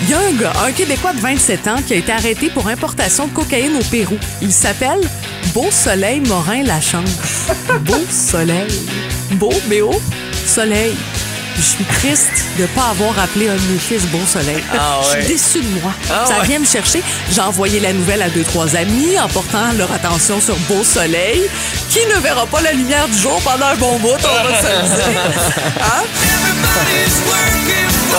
Il 0.02 0.10
y 0.10 0.14
a 0.14 0.18
un 0.20 0.32
gars, 0.32 0.52
un 0.64 0.72
Québécois 0.72 1.12
de 1.12 1.20
27 1.20 1.66
ans, 1.68 1.76
qui 1.86 1.94
a 1.94 1.96
été 1.96 2.12
arrêté 2.12 2.50
pour 2.50 2.68
importation 2.68 3.26
de 3.26 3.32
cocaïne 3.32 3.76
au 3.76 3.84
Pérou. 3.84 4.16
Il 4.40 4.52
s'appelle 4.52 5.00
Beau 5.52 5.68
Soleil 5.70 6.20
Morin 6.20 6.62
Lachance. 6.62 7.10
Beau 7.80 8.00
Soleil. 8.10 8.68
Beau, 9.32 9.52
B-O, 9.66 10.00
Soleil. 10.46 10.94
Je 11.56 11.62
suis 11.62 11.84
triste 11.84 12.30
de 12.56 12.62
ne 12.62 12.66
pas 12.68 12.90
avoir 12.90 13.18
appelé 13.18 13.48
un 13.48 13.56
de 13.56 13.60
mes 13.72 13.78
fils 13.78 14.04
Beau 14.06 14.20
Soleil. 14.24 14.62
Ah 14.72 15.00
Je 15.02 15.18
suis 15.18 15.26
déçue 15.26 15.60
de 15.60 15.80
moi. 15.80 15.92
Ah 16.08 16.24
Ça 16.28 16.38
ouais. 16.38 16.46
vient 16.46 16.60
me 16.60 16.64
chercher. 16.64 17.02
J'ai 17.32 17.40
envoyé 17.40 17.80
la 17.80 17.92
nouvelle 17.92 18.22
à 18.22 18.28
deux, 18.30 18.44
trois 18.44 18.76
amis 18.76 19.18
en 19.18 19.26
portant 19.28 19.72
leur 19.76 19.90
attention 19.92 20.40
sur 20.40 20.54
Beau 20.68 20.84
Soleil, 20.84 21.42
qui 21.90 21.98
ne 22.14 22.20
verra 22.20 22.46
pas 22.46 22.60
la 22.60 22.72
lumière 22.72 23.08
du 23.08 23.18
jour 23.18 23.40
pendant 23.42 23.66
un 23.66 23.76
bon 23.76 23.98
bout, 23.98 24.10
on 24.10 24.48
va 24.48 24.60
se 24.62 24.66
le 24.66 24.96
dire. 25.12 25.22
Hein? 25.80 26.04
Je 28.08 28.14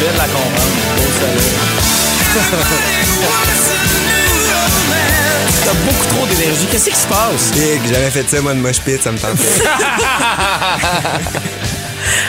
viens 0.00 0.12
de 0.12 0.18
la 0.18 0.24
comprendre. 0.24 0.76
Beau 0.96 1.08
soleil. 1.20 1.52
T'as 5.64 5.74
beaucoup 5.74 6.06
trop 6.14 6.26
d'énergie. 6.26 6.66
Qu'est-ce 6.70 6.90
qui 6.90 6.96
se 6.96 7.06
passe? 7.06 7.50
Big, 7.52 7.80
j'avais 7.92 8.10
fait 8.10 8.28
ça, 8.28 8.40
moi, 8.40 8.54
de 8.54 8.60
moche 8.60 8.80
pit, 8.80 9.02
ça 9.02 9.12
me 9.12 9.18
tentait. 9.18 9.42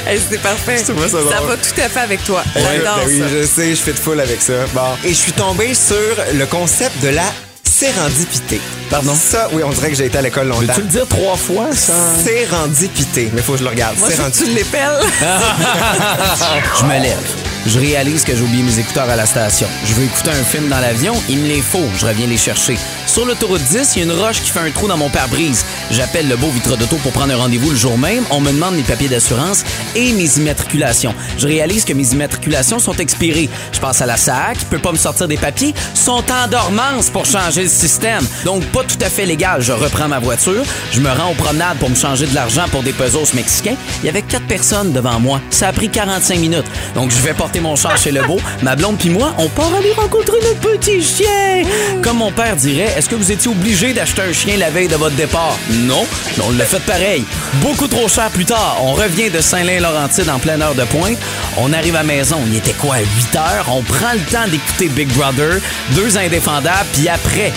Hey, 0.08 0.20
c'est 0.30 0.42
parfait. 0.42 0.78
Ça 0.78 0.94
va 0.94 1.56
tout 1.56 1.82
à 1.82 1.90
fait 1.90 2.00
avec 2.00 2.24
toi. 2.24 2.42
Ouais, 2.56 2.62
J'adore 2.78 2.96
ben 2.98 3.04
oui, 3.08 3.20
ça. 3.20 3.26
je 3.32 3.44
sais, 3.46 3.76
je 3.76 3.82
fais 3.82 3.94
de 3.94 4.00
full 4.00 4.20
avec 4.20 4.42
ça. 4.42 4.54
Bon. 4.74 4.96
Et 5.04 5.10
je 5.10 5.14
suis 5.14 5.32
tombé 5.34 5.74
sur 5.76 5.96
le 6.34 6.46
concept 6.48 7.00
de 7.04 7.10
la 7.10 7.32
sérendipité. 7.80 8.60
Pardon? 8.90 9.16
Ça, 9.16 9.48
oui, 9.54 9.64
on 9.64 9.70
dirait 9.70 9.90
que 9.92 9.96
j'ai 9.96 10.08
été 10.08 10.18
à 10.18 10.22
l'école 10.22 10.48
longtemps. 10.50 10.64
Veux-tu 10.68 10.82
le 10.82 10.88
dire 10.88 11.08
trois 11.08 11.38
fois, 11.38 11.68
ça? 11.72 11.94
Sérendipité. 12.22 13.30
Mais 13.34 13.42
faut 13.42 13.54
que 13.54 13.60
je 13.60 13.64
le 13.64 13.70
regarde. 13.70 13.98
Moi, 14.00 14.10
que 14.10 14.14
tu 14.14 14.18
Sérendipité. 14.18 14.52
l'épelles. 14.54 15.00
Je 16.80 16.84
me 16.86 17.00
lève. 17.02 17.49
Je 17.66 17.80
réalise 17.80 18.24
que 18.24 18.36
j'ai 18.36 18.42
oublié 18.42 18.64
mes 18.64 18.80
écouteurs 18.80 19.10
à 19.10 19.16
la 19.16 19.26
station. 19.26 19.68
Je 19.86 19.94
veux 19.94 20.06
écouter 20.06 20.32
un 20.32 20.44
film 20.44 20.70
dans 20.70 20.80
l'avion, 20.80 21.14
il 21.28 21.40
me 21.40 21.48
les 21.48 21.62
faut, 21.62 21.84
je 21.98 22.06
reviens 22.06 22.28
les 22.28 22.38
chercher. 22.38 22.78
Sur 23.06 23.26
l'autoroute 23.26 23.62
10, 23.64 23.96
il 23.96 24.00
y 24.00 24.02
a 24.02 24.06
une 24.06 24.20
roche 24.20 24.42
qui 24.42 24.50
fait 24.50 24.60
un 24.60 24.72
trou 24.72 24.88
dans 24.88 24.98
mon 24.98 25.10
pare-brise. 25.10 25.66
J'appelle 25.92 26.30
le 26.30 26.38
beau 26.38 26.48
vitre 26.50 26.78
d'auto 26.78 26.96
pour 26.98 27.12
prendre 27.12 27.34
un 27.34 27.38
rendez-vous 27.38 27.72
le 27.72 27.76
jour 27.76 27.98
même. 27.98 28.24
On 28.30 28.40
me 28.40 28.52
demande 28.52 28.76
mes 28.76 28.84
papiers 28.84 29.10
d'assurance 29.10 29.64
et 29.96 30.14
mes 30.14 30.38
immatriculations. 30.38 31.14
Je 31.38 31.48
réalise 31.48 31.86
que 31.86 31.94
mes 31.94 32.14
immatriculations 32.14 32.80
sont 32.80 32.94
expirées. 32.94 33.50
Je 33.72 33.80
passe 33.80 34.02
à 34.02 34.06
la 34.06 34.16
SAC, 34.16 34.60
peut 34.70 34.80
pas 34.80 34.92
me 34.92 34.98
sortir 34.98 35.28
des 35.28 35.38
papiers, 35.38 35.74
sont 35.96 36.24
en 36.32 36.48
dormance 36.50 37.10
pour 37.10 37.26
changer 37.26 37.64
le 37.64 37.70
système. 37.70 38.26
Donc 38.46 38.64
pas 38.66 38.84
tout 38.84 39.04
à 39.04 39.10
fait 39.10 39.26
légal. 39.26 39.62
Je 39.62 39.74
reprends 39.74 40.08
ma 40.08 40.20
voiture, 40.20 40.64
je 40.92 41.02
me 41.02 41.10
rends 41.10 41.32
aux 41.32 41.36
promenades 41.36 41.78
pour 41.78 41.90
me 41.90 41.96
changer 41.96 42.28
de 42.28 42.36
l'argent 42.36 42.66
pour 42.72 42.84
des 42.84 42.94
pesos 42.94 43.34
mexicains. 43.34 43.76
Il 44.02 44.06
y 44.06 44.10
avait 44.10 44.22
quatre 44.22 44.48
personnes 44.48 44.92
devant 44.94 45.20
moi. 45.20 45.42
Ça 45.50 45.68
a 45.68 45.74
pris 45.74 45.90
45 45.90 46.40
minutes. 46.40 46.66
Donc 46.96 47.12
je 47.12 47.18
vais 47.18 47.34
mon 47.60 47.76
char 47.76 47.98
chez 47.98 48.12
Lebeau. 48.12 48.38
Ma 48.62 48.76
blonde 48.76 48.98
puis 49.00 49.10
moi, 49.10 49.34
on 49.40 49.50
part 49.50 49.74
aller 49.74 49.92
rencontrer 49.94 50.38
notre 50.44 50.60
petit 50.60 51.02
chien. 51.02 51.64
Comme 52.04 52.18
mon 52.18 52.32
père 52.32 52.56
dirait, 52.56 52.94
est-ce 52.96 53.10
que 53.10 53.16
vous 53.16 53.32
étiez 53.32 53.50
obligé 53.50 53.94
d'acheter 53.94 54.22
un 54.22 54.32
chien 54.32 54.58
la 54.58 54.70
veille 54.70 54.88
de 54.88 54.96
votre 54.96 55.16
départ? 55.16 55.58
Non, 55.72 56.06
mais 56.38 56.44
on 56.48 56.52
l'a 56.52 56.66
fait 56.66 56.82
pareil. 56.82 57.26
Beaucoup 57.62 57.88
trop 57.88 58.08
cher 58.08 58.30
plus 58.30 58.46
tard. 58.46 58.78
On 58.82 58.94
revient 58.94 59.32
de 59.32 59.42
Saint-Lin-Laurentide 59.42 60.30
en 60.30 60.38
pleine 60.38 60.62
heure 60.62 60.76
de 60.76 60.84
pointe. 60.84 61.18
On 61.58 61.74
arrive 61.74 61.96
à 61.96 62.00
la 62.00 62.04
maison, 62.04 62.38
il 62.46 62.58
était 62.58 62.74
quoi, 62.74 62.98
8 63.00 63.36
heures? 63.36 63.66
On 63.70 63.82
prend 63.82 64.14
le 64.14 64.32
temps 64.32 64.48
d'écouter 64.48 64.88
Big 64.90 65.12
Brother, 65.14 65.60
deux 65.96 66.18
indéfendables, 66.18 66.88
puis 66.94 67.10
après, 67.10 67.52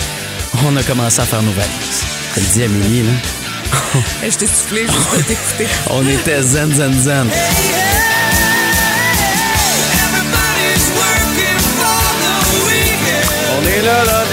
on 0.66 0.76
a 0.76 0.82
commencé 0.82 1.20
à 1.20 1.24
faire 1.24 1.42
nos 1.42 1.52
valises. 1.52 2.04
Je 2.34 2.40
le 2.40 2.46
dis 2.46 2.62
Amélie, 2.62 3.02
là. 3.02 3.12
Je 4.22 4.36
t'ai 4.36 4.46
soufflé 4.46 4.84
pour 4.84 5.24
t'écouter. 5.24 5.66
On 5.90 6.06
était 6.06 6.42
zen, 6.42 6.72
zen, 6.72 6.92
zen. 6.92 7.28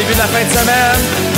Début 0.09 0.13
de 0.13 0.19
la 0.19 0.27
fin 0.27 0.43
de 0.43 0.51
semaine. 0.51 1.29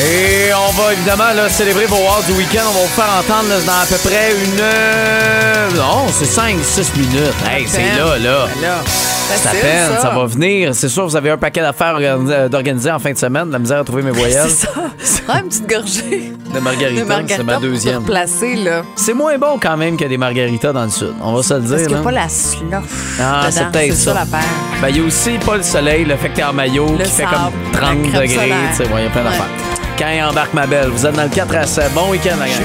Et 0.00 0.50
on 0.54 0.72
va 0.80 0.92
évidemment 0.92 1.32
là, 1.34 1.48
célébrer 1.48 1.86
vos 1.86 1.96
heures 1.96 2.22
du 2.26 2.32
week-end. 2.34 2.62
On 2.68 2.72
va 2.72 2.80
vous 2.80 2.86
faire 2.88 3.10
entendre 3.18 3.48
là, 3.48 3.60
dans 3.60 3.72
à 3.72 3.86
peu 3.86 3.96
près 4.08 4.32
une. 4.32 5.76
Non, 5.76 6.06
c'est 6.10 6.24
5-6 6.24 6.96
minutes. 6.96 7.34
Hey, 7.50 7.66
c'est 7.68 7.96
là, 7.96 8.18
là. 8.18 8.48
Ben 8.54 8.60
là, 8.62 8.84
Facile, 9.28 9.60
peine, 9.60 9.88
ça. 9.96 10.00
ça. 10.02 10.10
va 10.10 10.26
venir. 10.26 10.74
C'est 10.74 10.88
sûr, 10.88 11.06
vous 11.06 11.16
avez 11.16 11.30
un 11.30 11.36
paquet 11.36 11.60
d'affaires 11.60 11.94
organi- 11.98 12.48
d'organiser 12.48 12.90
en 12.90 12.98
fin 12.98 13.12
de 13.12 13.18
semaine. 13.18 13.50
La 13.50 13.58
misère 13.58 13.78
à 13.80 13.84
trouver 13.84 14.02
mes 14.02 14.10
voyages. 14.10 14.48
C'est 14.50 14.66
ça. 14.66 15.22
Prends 15.26 15.38
une 15.40 15.48
petite 15.48 15.68
gorgée 15.68 16.32
De 16.54 16.58
margarita, 16.60 17.16
c'est 17.28 17.42
ma 17.44 17.56
deuxième. 17.58 18.02
là. 18.08 18.82
C'est 18.96 19.12
moins 19.14 19.36
bon 19.38 19.58
quand 19.60 19.76
même 19.76 19.96
que 19.96 20.04
des 20.06 20.16
margaritas 20.16 20.72
dans 20.72 20.84
le 20.84 20.90
sud. 20.90 21.12
On 21.22 21.34
va 21.34 21.42
se 21.42 21.54
le 21.54 21.60
dire. 21.60 21.70
Parce 21.76 21.82
qu'il 21.86 21.94
n'y 21.94 22.00
a 22.00 22.04
pas 22.04 22.12
la 22.12 22.28
slush 22.28 23.20
Ah, 23.20 23.46
c'est 23.50 23.64
peut-être 23.70 23.94
ça. 23.94 24.14
ça. 24.14 24.24
Ben, 24.80 24.88
il 24.88 24.96
y 24.96 25.00
a 25.00 25.02
aussi 25.04 25.32
pas 25.44 25.56
le 25.58 25.62
soleil, 25.62 26.04
le 26.04 26.16
fait 26.16 26.30
que 26.30 26.36
t'es 26.36 26.44
en 26.44 26.52
maillot, 26.54 26.96
Le 26.98 27.04
qui 27.04 27.10
fait 27.10 27.24
comme 27.24 27.52
la 27.72 27.78
30 27.78 28.02
crème 28.02 28.22
degrés. 28.22 28.36
ouais, 28.38 28.46
il 28.46 29.04
y 29.04 29.06
a 29.06 29.10
plein 29.10 29.20
Ouais. 29.20 29.24
d'affaires. 29.24 29.46
Quand 29.98 30.08
il 30.14 30.22
embarque 30.22 30.54
ma 30.54 30.66
belle, 30.66 30.88
vous 30.88 31.04
êtes 31.06 31.14
dans 31.14 31.24
le 31.24 31.28
4 31.28 31.54
à 31.56 31.66
7. 31.66 31.92
Bon 31.94 32.10
week-end, 32.10 32.36
la 32.38 32.46
gang. 32.46 32.56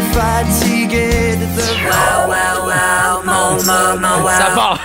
Ça 4.38 4.56
part. 4.56 4.80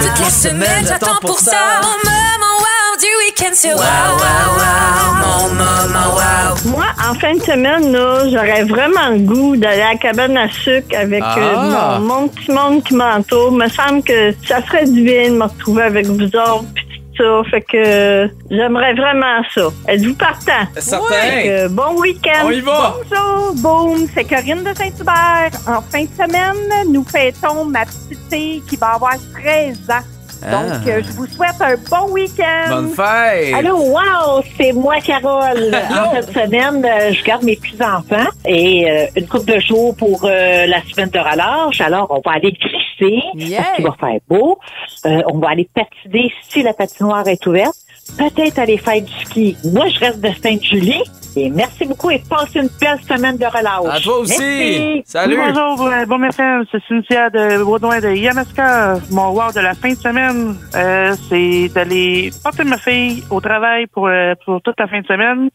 Toute 0.00 0.18
la 0.18 0.30
semaine, 0.30 0.86
j'attends 0.86 1.16
pour 1.20 1.38
ça. 1.38 1.56
Mon 1.82 1.88
moment 1.88 2.58
wow 2.58 2.96
du 3.00 3.06
week-end 3.24 3.54
sur 3.54 3.70
wow, 3.70 3.78
wow, 3.78 4.56
wow. 4.58 5.14
Mon 5.22 5.48
moment 5.54 6.14
wow. 6.14 6.70
Moi, 6.70 6.84
en 7.08 7.14
fin 7.14 7.34
de 7.34 7.42
semaine, 7.42 7.92
là, 7.92 8.28
j'aurais 8.28 8.64
vraiment 8.64 9.08
le 9.10 9.18
goût 9.18 9.56
d'aller 9.56 9.82
à 9.82 9.92
la 9.92 9.98
cabane 9.98 10.36
à 10.36 10.48
sucre 10.50 10.96
avec 10.98 11.22
Ah! 11.24 11.36
euh, 11.38 11.98
mon, 12.00 12.00
mon 12.00 12.28
petit 12.28 12.50
monde 12.50 12.82
qui 12.84 12.94
m'entoure. 12.94 13.52
me 13.52 13.68
semble 13.68 14.02
que 14.02 14.32
ça 14.46 14.64
serait 14.66 14.84
divin 14.84 15.30
de 15.30 15.36
me 15.36 15.44
retrouver 15.44 15.82
avec 15.84 16.06
vous 16.06 16.24
autres, 16.24 16.64
puis 16.74 16.91
ça. 17.16 17.42
Fait 17.50 17.60
que 17.62 17.76
euh, 17.76 18.28
j'aimerais 18.50 18.94
vraiment 18.94 19.42
ça. 19.54 19.68
Êtes-vous 19.88 20.14
partant? 20.14 20.66
Certain. 20.76 21.14
Fait 21.14 21.44
que, 21.44 21.68
bon 21.68 22.00
week-end. 22.00 22.46
On 22.46 22.50
y 22.50 22.60
va. 22.60 22.96
Bonjour, 23.10 23.54
boum, 23.56 24.06
c'est 24.14 24.24
Corinne 24.24 24.64
de 24.64 24.74
Saint-Hubert. 24.74 25.50
En 25.66 25.82
fin 25.82 26.04
de 26.04 26.10
semaine, 26.16 26.90
nous 26.92 27.04
fêtons 27.04 27.64
ma 27.64 27.84
petite 27.84 28.18
fille 28.30 28.62
qui 28.68 28.76
va 28.76 28.94
avoir 28.94 29.14
13 29.34 29.78
ans. 29.90 30.21
Donc, 30.50 30.72
Ah. 30.86 30.88
euh, 30.88 31.02
je 31.06 31.12
vous 31.12 31.26
souhaite 31.26 31.60
un 31.60 31.76
bon 31.90 32.12
week-end. 32.12 32.68
Bonne 32.70 32.88
fête. 32.94 33.54
Allô, 33.54 33.76
wow, 33.78 34.42
c'est 34.56 34.72
moi, 34.72 34.96
Carole. 35.00 35.70
En 35.90 36.12
cette 36.14 36.32
semaine, 36.32 36.84
euh, 36.84 37.12
je 37.12 37.22
garde 37.24 37.44
mes 37.44 37.56
petits-enfants 37.56 38.28
et 38.44 38.90
euh, 38.90 39.06
une 39.16 39.26
couple 39.28 39.54
de 39.54 39.60
jours 39.60 39.94
pour 39.96 40.24
euh, 40.24 40.66
la 40.66 40.82
semaine 40.82 41.10
de 41.10 41.18
relâche. 41.18 41.80
Alors, 41.80 42.08
on 42.10 42.20
va 42.28 42.36
aller 42.36 42.52
glisser 42.52 43.22
Yeah. 43.34 43.62
parce 43.62 43.76
qu'il 43.76 43.84
va 43.84 43.94
faire 44.00 44.18
beau. 44.28 44.58
Euh, 45.06 45.22
on 45.32 45.38
va 45.38 45.50
aller 45.50 45.68
patiner 45.74 46.32
si 46.48 46.62
la 46.62 46.72
patinoire 46.72 47.26
est 47.28 47.44
ouverte. 47.46 47.74
Peut-être 48.18 48.58
aller 48.58 48.78
faire 48.78 49.00
du 49.00 49.12
ski. 49.24 49.56
Moi, 49.64 49.86
je 49.88 49.98
reste 50.00 50.20
de 50.20 50.28
Sainte-Julie. 50.42 51.02
Et 51.34 51.48
merci 51.48 51.86
beaucoup 51.86 52.10
et 52.10 52.22
passez 52.28 52.60
une 52.60 52.68
belle 52.80 53.00
semaine 53.08 53.36
de 53.38 53.46
relâche. 53.46 53.94
À 53.94 54.00
toi 54.00 54.18
aussi. 54.18 54.38
Merci. 54.38 55.02
Salut. 55.06 55.38
Oui, 55.38 55.52
bonjour, 55.54 55.86
euh, 55.86 56.04
bon 56.06 56.18
matin, 56.18 56.62
c'est 56.70 56.82
Cynthia 56.86 57.30
de 57.30 57.62
Baudouin 57.64 58.00
de 58.00 58.10
Yamaska. 58.10 58.98
Mon 59.10 59.30
wow 59.30 59.50
de 59.52 59.60
la 59.60 59.74
fin 59.74 59.90
de 59.90 59.96
semaine, 59.96 60.54
euh, 60.74 61.14
c'est 61.28 61.68
d'aller 61.74 62.30
porter 62.42 62.64
ma 62.64 62.76
fille 62.76 63.24
au 63.30 63.40
travail 63.40 63.86
pour, 63.86 64.08
euh, 64.08 64.34
pour 64.44 64.60
toute 64.60 64.78
la 64.78 64.86
fin 64.86 65.00
de 65.00 65.06
semaine, 65.06 65.48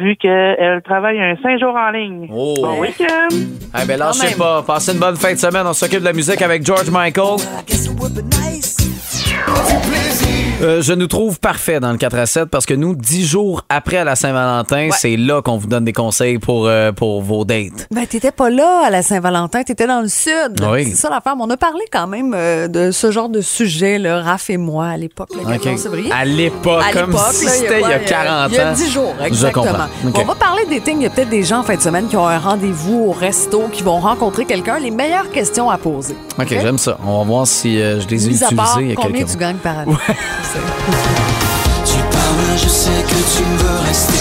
vu 0.00 0.16
qu'elle 0.16 0.80
travaille 0.84 1.20
un 1.20 1.36
cinq 1.42 1.58
jours 1.60 1.74
en 1.76 1.90
ligne. 1.90 2.28
Oh. 2.32 2.54
Bon 2.60 2.80
week-end! 2.80 3.28
Eh 3.82 3.86
ben 3.86 3.98
là, 3.98 4.10
je 4.12 4.18
sais 4.18 4.28
même. 4.30 4.38
pas. 4.38 4.62
Passez 4.66 4.92
une 4.92 4.98
bonne 4.98 5.16
fin 5.16 5.32
de 5.32 5.38
semaine. 5.38 5.66
On 5.66 5.72
s'occupe 5.72 6.00
de 6.00 6.04
la 6.04 6.12
musique 6.12 6.42
avec 6.42 6.64
George 6.64 6.90
Michael. 6.90 7.36
Euh, 10.62 10.82
je 10.82 10.92
nous 10.92 11.06
trouve 11.06 11.40
parfait 11.40 11.80
dans 11.80 11.90
le 11.90 11.96
4 11.96 12.18
à 12.18 12.26
7 12.26 12.44
parce 12.50 12.66
que 12.66 12.74
nous, 12.74 12.94
dix 12.94 13.26
jours 13.26 13.62
après 13.70 14.04
la 14.04 14.14
Saint-Valentin, 14.14 14.90
c'est 14.92 15.16
là 15.16 15.40
qu'on 15.40 15.56
vous 15.56 15.66
donne 15.66 15.86
des 15.86 15.94
conseils 15.94 16.38
pour, 16.38 16.66
euh, 16.66 16.92
pour 16.92 17.22
vos 17.22 17.46
dates. 17.46 17.86
Ben, 17.90 18.06
t'étais 18.06 18.30
pas 18.30 18.50
là 18.50 18.82
à 18.84 18.90
la 18.90 19.00
Saint-Valentin, 19.00 19.62
t'étais 19.62 19.86
dans 19.86 20.02
le 20.02 20.08
sud. 20.08 20.62
Oui. 20.70 20.84
C'est 20.84 20.96
ça 20.96 21.08
l'affaire. 21.08 21.34
Mais 21.34 21.44
On 21.46 21.50
a 21.50 21.56
parlé 21.56 21.80
quand 21.90 22.06
même 22.06 22.34
euh, 22.36 22.68
de 22.68 22.90
ce 22.90 23.10
genre 23.10 23.30
de 23.30 23.40
sujet, 23.40 23.98
là, 23.98 24.20
Raph 24.20 24.50
et 24.50 24.58
moi, 24.58 24.88
à 24.88 24.96
l'époque, 24.98 25.30
le 25.34 25.50
14 25.50 25.82
février. 25.82 26.12
À 26.12 26.26
l'époque, 26.26 26.82
À 26.86 26.92
comme 26.92 27.10
l'époque, 27.12 27.22
si 27.32 27.46
c'était 27.48 27.80
il 27.80 27.88
y 27.88 27.92
a 27.92 27.98
40 27.98 28.28
ans. 28.28 28.48
Il 28.50 28.56
y 28.56 28.60
a 28.60 28.72
10 28.74 28.92
jours, 28.92 29.14
Je 29.18 29.24
exactement. 29.24 29.64
comprends. 29.64 29.88
On 30.14 30.24
va 30.24 30.34
parler 30.34 30.64
des 30.66 30.80
things. 30.80 30.98
Il 30.98 31.02
y 31.02 31.06
a 31.06 31.10
peut-être 31.10 31.28
des 31.28 31.42
gens 31.42 31.60
en 31.60 31.62
fin 31.62 31.76
de 31.76 31.80
semaine 31.80 32.08
qui 32.08 32.16
ont 32.16 32.26
un 32.26 32.38
rendez-vous 32.38 33.06
au 33.08 33.12
resto, 33.12 33.68
qui 33.72 33.82
vont 33.82 33.98
rencontrer 34.00 34.44
quelqu'un. 34.44 34.78
Les 34.78 34.90
meilleures 34.90 35.30
questions 35.30 35.70
à 35.70 35.78
poser. 35.78 36.16
OK, 36.38 36.48
j'aime 36.48 36.78
ça. 36.78 36.98
On 37.04 37.18
va 37.18 37.24
voir 37.24 37.46
si 37.46 37.80
euh, 37.80 38.00
je 38.00 38.08
les 38.08 38.26
ai 38.26 38.30
Mis 38.30 38.42
à 38.42 38.46
utilisées 38.46 38.56
part, 38.56 38.80
il 38.80 38.88
y 38.88 38.92
a 38.92 38.94
combien 38.94 39.24
tu 39.24 39.36
gagnes 39.36 39.56
par 39.56 39.78
année? 39.80 39.92
Tu 41.82 41.96
parles, 41.96 42.58
je 42.58 42.68
sais 42.68 42.90
que 42.90 43.38
tu 43.38 43.42
veux 43.42 43.86
rester. 43.86 44.14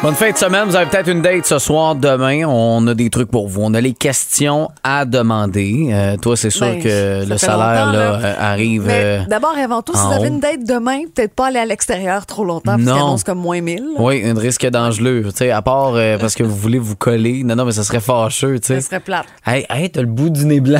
Bonne 0.00 0.14
fin 0.14 0.30
de 0.30 0.36
semaine. 0.36 0.64
Vous 0.68 0.76
avez 0.76 0.88
peut-être 0.88 1.08
une 1.08 1.22
date 1.22 1.44
ce 1.44 1.58
soir, 1.58 1.96
demain. 1.96 2.44
On 2.46 2.86
a 2.86 2.94
des 2.94 3.10
trucs 3.10 3.30
pour 3.32 3.48
vous. 3.48 3.62
On 3.64 3.74
a 3.74 3.80
les 3.80 3.94
questions 3.94 4.70
à 4.84 5.04
demander. 5.04 5.90
Euh, 5.92 6.16
toi, 6.16 6.36
c'est 6.36 6.50
sûr 6.50 6.66
Ben, 6.68 6.80
que 6.80 7.28
le 7.28 7.36
salaire 7.36 7.86
là, 7.86 7.92
là. 7.92 8.20
euh, 8.22 8.34
arrive. 8.38 8.86
Euh, 8.88 9.24
d'abord 9.28 9.58
et 9.58 9.62
avant 9.62 9.82
tout, 9.82 9.94
si 9.96 10.00
vous 10.06 10.12
avez 10.12 10.28
une 10.28 10.38
date 10.38 10.62
demain, 10.64 11.00
peut-être 11.12 11.34
pas 11.34 11.48
aller 11.48 11.58
à 11.58 11.64
l'extérieur 11.66 12.26
trop 12.26 12.44
longtemps, 12.44 12.76
parce 12.76 12.82
qu'il 12.82 12.90
annonce 12.90 13.24
comme 13.24 13.38
moins 13.40 13.60
1000. 13.60 13.78
là. 13.78 13.84
Oui, 13.98 14.22
un 14.24 14.38
risque 14.38 14.64
d'engelure, 14.66 15.32
tu 15.32 15.38
sais, 15.38 15.50
à 15.50 15.62
part 15.62 15.94
euh, 15.96 16.16
parce 16.16 16.36
que 16.36 16.44
vous 16.44 16.54
voulez 16.56 16.78
vous 16.78 16.94
coller. 16.96 17.42
Non, 17.42 17.56
non, 17.56 17.64
mais 17.64 17.72
ça 17.72 17.82
serait 17.82 18.00
fâcheux. 18.00 18.58
Ça 18.62 18.80
serait 18.80 19.00
plate. 19.00 19.26
Hey, 19.44 19.66
hey, 19.68 19.90
t'as 19.90 20.02
le 20.02 20.06
bout 20.06 20.30
du 20.30 20.44
nez 20.46 20.60
blanc. 20.60 20.78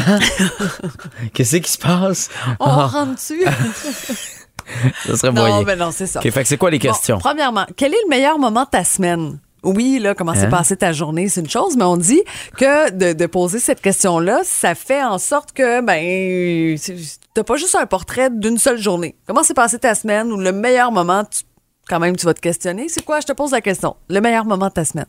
Qu'est-ce 1.35 1.57
qui 1.57 1.73
se 1.73 1.79
passe? 1.79 2.29
On 2.61 2.67
Ah, 2.67 2.87
rentre 2.87 3.17
dessus. 3.17 3.45
ça 5.07 5.17
serait 5.17 5.33
non, 5.33 5.41
moyen. 5.47 5.63
mais 5.65 5.77
non, 5.77 5.91
c'est 5.93 6.07
ça. 6.07 6.21
OK, 6.21 6.31
fait 6.31 6.43
que 6.43 6.49
c'est 6.49 6.57
quoi 6.57 6.71
les 6.71 6.79
Bon, 6.79 6.89
questions? 6.89 7.19
premièrement, 7.19 7.67
quel 7.77 7.93
est 7.95 8.03
le 8.05 8.09
meilleur 8.09 8.39
moment 8.39 8.65
de 8.65 8.71
ta 8.71 8.85
semaine? 8.85 9.39
Oui, 9.65 9.99
là, 10.01 10.15
comment 10.15 10.35
s'est 10.35 10.47
Hein? 10.47 10.51
passée 10.51 10.77
ta 10.77 10.93
journée, 10.93 11.29
c'est 11.29 11.41
une 11.41 11.51
chose, 11.51 11.77
mais 11.77 11.83
on 11.85 11.97
dit 11.97 12.23
que 12.57 12.91
de, 12.93 13.13
de 13.13 13.27
poser 13.27 13.59
cette 13.59 13.81
question-là, 13.81 14.41
ça 14.45 14.77
fait 14.77 15.03
en 15.03 15.19
sorte 15.19 15.51
que, 15.53 15.81
ben, 15.81 16.77
t'as 17.35 17.43
pas 17.43 17.57
juste 17.57 17.75
un 17.75 17.87
portrait 17.87 18.31
d'une 18.31 18.59
seule 18.59 18.79
journée. 18.79 19.17
Comment 19.27 19.43
s'est 19.43 19.55
passée 19.55 19.79
ta 19.81 19.95
semaine 19.97 20.31
ou 20.33 20.37
le 20.37 20.53
meilleur 20.53 20.93
moment, 20.93 21.25
tu- 21.25 21.41
quand 21.89 21.99
même, 21.99 22.15
tu 22.17 22.25
vas 22.25 22.35
te 22.35 22.41
questionner? 22.41 22.89
C'est 22.89 23.05
quoi? 23.05 23.19
Je 23.21 23.27
te 23.27 23.33
pose 23.33 23.51
la 23.51 23.61
question. 23.61 23.97
Le 24.09 24.21
meilleur 24.21 24.45
moment 24.45 24.69
de 24.69 24.73
ta 24.75 24.85
semaine. 24.85 25.07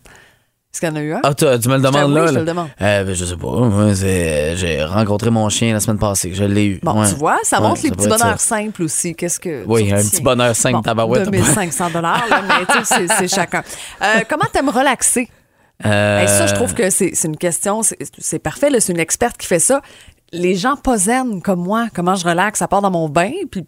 Est-ce 0.71 0.81
qu'il 0.81 0.89
y 0.89 0.91
en 0.91 0.95
a 0.97 1.01
eu 1.01 1.13
un? 1.13 1.19
Ah, 1.23 1.33
tu, 1.33 1.45
tu 1.59 1.67
me 1.67 1.77
le 1.77 1.81
demandes 1.81 2.13
là? 2.13 2.27
je 2.27 2.29
te 2.29 2.33
là? 2.35 2.39
le 2.41 2.45
demande. 2.45 2.67
Euh, 2.79 3.03
ben, 3.03 3.15
je 3.15 3.25
sais 3.25 3.35
pas. 3.35 4.55
J'ai 4.55 4.83
rencontré 4.83 5.31
mon 5.31 5.49
chien 5.49 5.73
la 5.73 5.79
semaine 5.79 5.97
passée. 5.97 6.31
Je 6.33 6.43
l'ai 6.43 6.65
eu. 6.65 6.79
Bon, 6.83 7.01
Ouais. 7.01 7.09
tu 7.09 7.15
vois, 7.15 7.37
ça 7.41 7.59
Ouais, 7.59 7.67
montre 7.69 7.81
les 7.83 7.89
petits 7.89 8.07
bonheurs 8.07 8.39
ça. 8.39 8.57
simples 8.57 8.83
aussi. 8.83 9.15
Qu'est-ce 9.15 9.39
que. 9.39 9.63
Oui, 9.65 9.91
un 9.91 9.97
petit 9.97 10.21
bonheur 10.21 10.55
simple, 10.55 10.75
Bon, 10.75 10.81
tabarouette. 10.83 11.23
2500 11.31 11.89
dollars, 11.89 12.23
mais 12.47 12.83
c'est- 12.83 13.27
chacun. 13.27 13.63
Euh, 14.03 14.05
comment 14.29 14.45
t'aimes 14.53 14.69
relaxer? 14.69 15.27
Euh, 15.85 16.27
ça, 16.27 16.45
je 16.45 16.53
trouve 16.53 16.73
que 16.75 16.89
c'est 16.91 17.13
une 17.23 17.37
question, 17.37 17.81
c'est- 17.81 18.39
parfait. 18.39 18.69
là, 18.69 18.79
C'est 18.79 18.93
une 18.93 18.99
experte 18.99 19.37
qui 19.37 19.47
fait 19.47 19.59
ça. 19.59 19.81
Les 20.31 20.53
gens 20.53 20.75
pas 20.75 20.97
zen 20.97 21.41
comme 21.41 21.63
moi, 21.63 21.87
comment 21.95 22.13
je 22.13 22.27
relaxe, 22.27 22.61
à 22.61 22.67
part 22.67 22.81
dans 22.83 22.91
mon 22.91 23.09
bain, 23.09 23.31
puis 23.49 23.65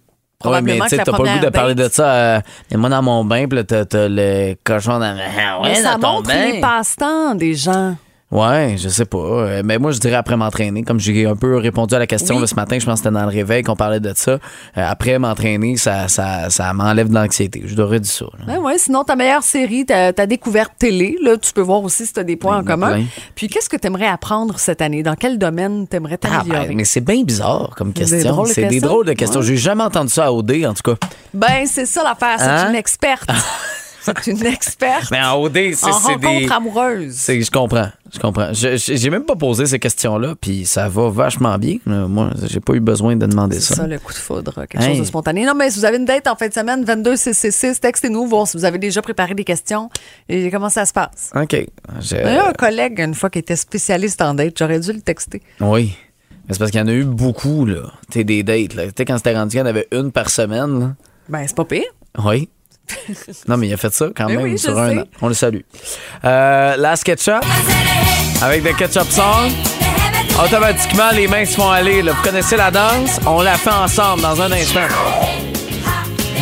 Ouais, 0.49 0.61
mais 0.61 0.77
probablement 0.77 0.83
tu 0.85 0.89
sais, 0.89 1.03
t'as 1.03 1.11
pas 1.11 1.17
le 1.23 1.39
goût 1.39 1.45
de 1.45 1.49
parler 1.49 1.75
de 1.75 1.89
ça. 1.89 2.11
euh, 2.11 2.41
mais 2.69 2.77
moi, 2.77 2.89
dans 2.89 3.01
mon 3.01 3.23
bain, 3.25 3.47
puis 3.47 3.65
t'as 3.65 3.85
le 3.93 4.55
cochon 4.63 4.99
dans 4.99 5.17
ah 5.37 5.61
ouais, 5.61 5.69
mais 5.69 5.75
ça 5.75 5.93
dans 5.95 5.99
ton 5.99 6.11
montre 6.13 6.29
bain. 6.29 6.51
les 6.51 6.61
passe-temps 6.61 7.35
des 7.35 7.53
gens. 7.53 7.95
Ouais, 8.31 8.75
je 8.77 8.87
sais 8.87 9.03
pas. 9.05 9.17
Euh, 9.17 9.61
Mais 9.65 9.77
moi, 9.77 9.91
je 9.91 9.99
dirais 9.99 10.15
après 10.15 10.37
m'entraîner. 10.37 10.83
Comme 10.83 10.99
j'ai 11.01 11.25
un 11.25 11.35
peu 11.35 11.57
répondu 11.57 11.93
à 11.95 11.99
la 11.99 12.07
question 12.07 12.35
Oui. 12.35 12.41
là, 12.41 12.47
ce 12.47 12.55
matin, 12.55 12.79
je 12.79 12.85
pense 12.85 13.01
que 13.01 13.03
c'était 13.05 13.13
dans 13.13 13.23
le 13.25 13.31
réveil 13.31 13.61
qu'on 13.61 13.75
parlait 13.75 13.99
de 13.99 14.13
ça. 14.15 14.31
Euh, 14.31 14.37
après 14.75 15.19
m'entraîner, 15.19 15.75
ça, 15.75 16.07
ça, 16.07 16.49
ça 16.49 16.71
m'enlève 16.73 17.09
de 17.09 17.13
l'anxiété. 17.15 17.61
Je 17.65 17.75
devrais 17.75 17.99
dire 17.99 18.11
ça. 18.11 18.25
là. 18.47 18.53
Ouais, 18.53 18.59
ouais, 18.59 18.77
sinon, 18.77 19.03
ta 19.03 19.17
meilleure 19.17 19.43
série, 19.43 19.85
ta, 19.85 20.13
ta 20.13 20.25
découverte 20.25 20.71
télé, 20.79 21.17
là, 21.21 21.35
tu 21.37 21.51
peux 21.51 21.61
voir 21.61 21.83
aussi 21.83 22.05
si 22.05 22.13
tu 22.13 22.19
as 22.21 22.23
des 22.23 22.37
points 22.37 22.57
en 22.57 22.61
Il 22.61 22.63
y 22.63 22.67
en 22.67 22.67
a 22.67 22.71
commun. 22.71 22.91
plein. 22.93 23.05
Puis, 23.35 23.47
qu'est-ce 23.49 23.67
que 23.67 23.75
tu 23.77 23.87
aimerais 23.87 24.07
apprendre 24.07 24.57
cette 24.59 24.81
année? 24.81 25.03
Dans 25.03 25.15
quel 25.15 25.37
domaine 25.37 25.85
tu 25.89 25.97
aimerais 25.97 26.17
Ah, 26.23 26.27
t'améliorer? 26.29 26.67
ben, 26.69 26.77
mais 26.77 26.85
c'est 26.85 27.01
bien 27.01 27.23
bizarre 27.23 27.73
comme 27.75 27.91
question. 27.91 28.45
C'est 28.45 28.65
des 28.67 28.79
drôles 28.79 29.05
de 29.07 29.13
questions. 29.13 29.41
Ouais. 29.41 29.45
J'ai 29.45 29.57
jamais 29.57 29.83
entendu 29.83 30.09
ça 30.09 30.27
à 30.27 30.31
OD, 30.31 30.65
en 30.65 30.73
tout 30.73 30.95
cas. 30.95 31.07
Ben, 31.33 31.65
c'est 31.65 31.85
ça 31.85 32.01
l'affaire, 32.03 32.39
c'est 32.39 32.45
Hein? 32.45 32.69
une 32.69 32.75
experte. 32.75 33.29
c'est 34.01 34.27
une 34.31 34.45
experte 34.45 35.11
Mais 35.11 35.21
en 35.21 35.35
OD, 35.41 35.73
c'est 35.73 35.85
en 35.85 35.91
c'est 35.93 36.13
rencontre 36.13 36.39
des. 36.39 36.51
amoureuse. 36.51 37.13
c'est- 37.13 37.41
Je 37.41 37.51
comprends, 37.51 37.89
je 38.13 38.19
comprends. 38.19 38.53
Je- 38.53 38.77
je- 38.77 38.95
J'ai 38.95 39.09
même 39.09 39.25
pas 39.25 39.35
posé 39.35 39.65
ces 39.65 39.79
questions-là, 39.79 40.35
puis 40.39 40.65
ça 40.65 40.89
va 40.89 41.09
vachement 41.09 41.57
bien. 41.57 41.77
Moi, 41.85 42.31
j'ai 42.47 42.59
pas 42.59 42.73
eu 42.73 42.79
besoin 42.79 43.15
de 43.15 43.25
demander 43.25 43.59
C'est 43.59 43.73
ça. 43.73 43.81
ça, 43.81 43.87
le 43.87 43.99
coup 43.99 44.11
de 44.13 44.17
foudre, 44.17 44.53
quelque 44.67 44.81
Hey. 44.83 44.89
chose 44.89 44.99
de 44.99 45.03
spontané. 45.05 45.45
Non, 45.45 45.53
mais 45.55 45.69
si 45.69 45.79
vous 45.79 45.85
avez 45.85 45.97
une 45.97 46.05
date 46.05 46.27
en 46.27 46.35
fin 46.35 46.47
de 46.47 46.53
semaine, 46.53 46.83
22 46.83 47.15
666, 47.15 47.79
textez-nous, 47.79 48.25
voir 48.27 48.47
si 48.47 48.57
vous 48.57 48.65
avez 48.65 48.77
déjà 48.79 49.01
préparé 49.01 49.33
des 49.35 49.43
questions 49.43 49.89
et 50.29 50.49
comment 50.51 50.69
ça 50.69 50.85
se 50.85 50.93
passe. 50.93 51.31
OK. 51.35 51.53
Il 51.53 51.67
y 52.11 52.15
a 52.17 52.49
un 52.49 52.53
collègue, 52.53 52.99
une 52.99 53.13
fois, 53.13 53.29
qui 53.29 53.39
était 53.39 53.55
spécialiste 53.55 54.21
en 54.21 54.33
date, 54.33 54.55
j'aurais 54.57 54.79
dû 54.79 54.91
le 54.93 55.01
texter. 55.01 55.41
Oui. 55.59 55.93
Mais 56.47 56.53
c'est 56.55 56.59
parce 56.59 56.71
qu'il 56.71 56.79
y 56.79 56.83
en 56.83 56.87
a 56.87 56.93
eu 56.93 57.03
beaucoup, 57.05 57.65
là. 57.65 57.91
Tu 58.11 58.19
sais, 58.19 58.23
des 58.23 58.41
dates, 58.43 58.73
là. 58.73 58.85
Tu 58.87 58.93
sais, 58.97 59.05
quand 59.05 59.17
c'était 59.17 59.35
rendu 59.35 59.51
qu'il 59.51 59.59
y 59.59 59.61
en 59.61 59.65
avait 59.67 59.87
une 59.91 60.11
par 60.11 60.29
semaine, 60.29 60.79
là. 60.79 60.95
Ben, 61.29 61.43
c'est 61.47 61.55
pas 61.55 61.65
pire. 61.65 61.83
Oui. 62.25 62.49
non, 63.47 63.57
mais 63.57 63.67
il 63.67 63.73
a 63.73 63.77
fait 63.77 63.93
ça 63.93 64.07
quand 64.15 64.27
Mais 64.27 64.35
même 64.37 64.43
oui, 64.45 64.57
sur 64.59 64.77
un 64.77 64.99
an. 64.99 65.03
On 65.21 65.27
le 65.27 65.33
salue. 65.33 65.61
Euh, 66.25 66.75
la 66.77 66.95
SketchUp, 66.95 67.43
avec 68.41 68.63
le 68.63 68.73
Ketchup 68.73 69.09
Song. 69.09 69.51
Automatiquement, 70.43 71.09
les 71.13 71.27
mains 71.27 71.45
se 71.45 71.55
font 71.55 71.69
aller. 71.69 72.01
là. 72.01 72.13
Vous 72.13 72.23
connaissez 72.23 72.55
la 72.57 72.71
danse? 72.71 73.19
On 73.25 73.41
la 73.41 73.55
fait 73.55 73.69
ensemble 73.69 74.21
dans 74.21 74.41
un 74.41 74.51
instant. 74.51 74.87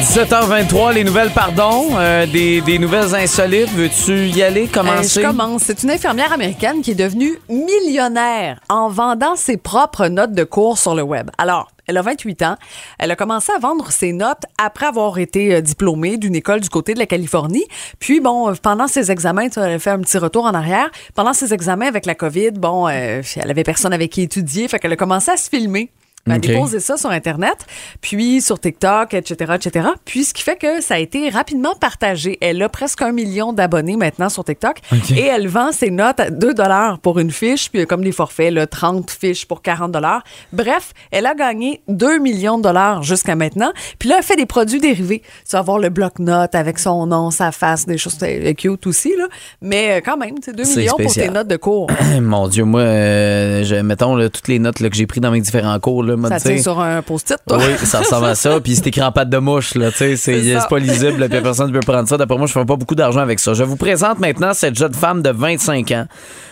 17h23, 0.04 0.94
les 0.94 1.04
nouvelles, 1.04 1.30
pardon, 1.30 1.90
euh, 1.98 2.26
des, 2.26 2.62
des 2.62 2.80
nouvelles 2.80 3.14
insolites. 3.14 3.70
Veux-tu 3.74 4.28
y 4.30 4.42
aller, 4.42 4.64
Euh, 4.64 4.72
commencer? 4.74 5.22
je 5.22 5.28
commence. 5.28 5.64
C'est 5.64 5.84
une 5.84 5.92
infirmière 5.92 6.32
américaine 6.32 6.82
qui 6.82 6.92
est 6.92 6.96
devenue 6.96 7.38
millionnaire 7.50 8.60
en 8.70 8.88
vendant 8.90 9.36
ses 9.36 9.58
propres 9.58 10.08
notes 10.08 10.32
de 10.32 10.46
cours 10.46 10.78
sur 10.78 10.96
le 10.96 11.02
web. 11.04 11.30
Alors, 11.38 11.68
elle 11.86 11.98
a 11.98 12.02
28 12.02 12.42
ans. 12.44 12.56
Elle 12.98 13.12
a 13.12 13.18
commencé 13.18 13.52
à 13.52 13.60
vendre 13.60 13.92
ses 13.92 14.14
notes 14.14 14.44
après 14.58 14.86
avoir 14.86 15.18
été 15.20 15.56
euh, 15.56 15.62
diplômée 15.62 16.18
d'une 16.18 16.36
école 16.36 16.62
du 16.62 16.70
côté 16.70 16.94
de 16.94 17.00
la 17.00 17.06
Californie. 17.06 17.66
Puis, 18.00 18.22
bon, 18.22 18.54
pendant 18.64 18.88
ses 18.88 19.12
examens, 19.12 19.50
elle 19.58 19.64
a 19.74 19.80
fait 19.80 19.90
un 19.90 20.00
petit 20.00 20.18
retour 20.18 20.46
en 20.46 20.54
arrière. 20.54 20.90
Pendant 21.14 21.34
ses 21.34 21.54
examens 21.54 21.88
avec 21.88 22.06
la 22.06 22.16
COVID, 22.16 22.52
bon, 22.52 22.88
euh, 22.88 23.22
elle 23.36 23.52
avait 23.52 23.64
personne 23.64 23.92
avec 23.94 24.12
qui 24.12 24.22
étudier. 24.22 24.68
Fait 24.70 24.80
qu'elle 24.80 24.94
a 24.94 24.98
commencé 24.98 25.30
à 25.30 25.36
se 25.38 25.50
filmer. 25.50 25.92
Elle 26.26 26.34
a 26.34 26.36
OK. 26.36 26.42
déposé 26.42 26.80
ça 26.80 26.98
sur 26.98 27.10
Internet, 27.10 27.66
puis 28.02 28.42
sur 28.42 28.60
TikTok, 28.60 29.14
etc., 29.14 29.54
etc. 29.56 29.88
Puis 30.06 30.26
ce 30.26 30.34
qui 30.34 30.44
fait 30.44 30.58
que 30.58 30.82
ça 30.82 30.96
a 30.96 31.00
été 31.00 31.30
rapidement 31.30 31.76
partagé. 31.76 32.38
Elle 32.42 32.62
a 32.62 32.70
presque 32.70 33.02
un 33.02 33.12
million 33.12 33.54
d'abonnés 33.54 33.96
maintenant 33.98 34.30
sur 34.30 34.44
TikTok 34.44 34.78
OK. 34.92 35.12
et 35.12 35.26
elle 35.26 35.48
vend 35.48 35.72
ses 35.72 35.90
notes 35.92 36.20
à 36.20 36.30
2 36.30 36.54
dollars 36.54 37.00
pour 37.00 37.20
une 37.20 37.32
fiche, 37.32 37.70
puis 37.72 37.86
comme 37.88 38.04
des 38.04 38.12
forfaits, 38.12 38.54
là, 38.54 38.68
30 38.68 39.10
fiches 39.10 39.46
pour 39.46 39.62
40 39.62 39.92
dollars. 39.92 40.24
Bref, 40.54 40.94
elle 41.12 41.26
a 41.26 41.34
gagné 41.34 41.82
2 41.88 42.20
millions 42.20 42.58
de 42.58 42.64
dollars 42.64 43.02
jusqu'à 43.04 43.36
maintenant. 43.36 43.72
Puis 43.98 44.10
là, 44.10 44.16
elle 44.20 44.24
fait 44.24 44.36
des 44.36 44.46
produits 44.46 44.80
dérivés. 44.80 45.22
Tu 45.22 45.52
vas 45.54 45.60
avoir 45.60 45.80
le 45.80 45.90
bloc-notes 45.90 46.54
avec 46.56 46.80
son 46.80 47.06
nom, 47.08 47.32
sa 47.32 47.52
face, 47.52 47.86
des 47.86 47.98
choses 47.98 48.18
cute 48.58 48.88
aussi, 48.88 49.14
là. 49.18 49.28
Mais 49.62 49.98
euh, 49.98 50.02
quand 50.04 50.18
même, 50.18 50.36
c'est 50.44 50.56
2 50.56 50.64
C'est 50.64 50.80
millions 50.82 50.96
pour 50.98 51.14
tes 51.14 51.30
notes 51.30 51.48
de 51.48 51.58
cours. 51.58 51.88
Mon 52.22 52.48
Dieu, 52.48 52.64
moi, 52.66 52.82
euh, 52.82 53.64
je- 53.64 53.76
mettons 53.76 54.16
là, 54.16 54.30
toutes 54.30 54.48
les 54.48 54.60
notes 54.60 54.80
là, 54.80 54.90
que 54.90 54.96
j'ai 54.96 55.08
prises 55.08 55.22
dans 55.22 55.32
mes 55.32 55.42
différents 55.42 55.80
cours. 55.80 56.04
Là, 56.15 56.30
Ça 56.30 56.39
tient 56.39 56.62
sur 56.62 56.80
un 56.80 57.02
post-it, 57.02 57.38
toi. 57.48 57.58
Oui, 57.58 57.86
ça 57.86 58.00
ressemble 58.00 58.26
à 58.28 58.36
ça. 58.36 58.60
Puis 58.63 58.76
c'est 58.76 58.88
écrit 58.88 59.02
en 59.02 59.12
pâte 59.12 59.30
de 59.30 59.38
mouche, 59.38 59.76
là. 59.76 59.91
Tu 59.91 59.98
sais, 59.98 60.15
c'est 60.15 60.41
C'est 60.43 60.67
pas 60.69 60.80
lisible, 60.80 61.28
puis 61.30 61.41
personne 61.43 61.72
ne 61.72 61.74
peut 61.80 61.86
prendre 61.86 62.08
ça. 62.08 62.17
D'après 62.17 62.38
moi, 62.38 62.48
je 62.48 62.54
fais 62.54 62.65
pas 62.65 62.76
beaucoup 62.76 62.95
d'argent 62.95 63.22
avec 63.22 63.39
ça. 63.39 63.54
Je 63.54 63.63
vous 63.63 63.76
présente 63.78 64.19
maintenant 64.19 64.54
cette 64.54 64.78
jeune 64.78 64.93
femme 64.93 65.22
de 65.22 65.30
25 65.30 65.91
ans. 65.91 66.06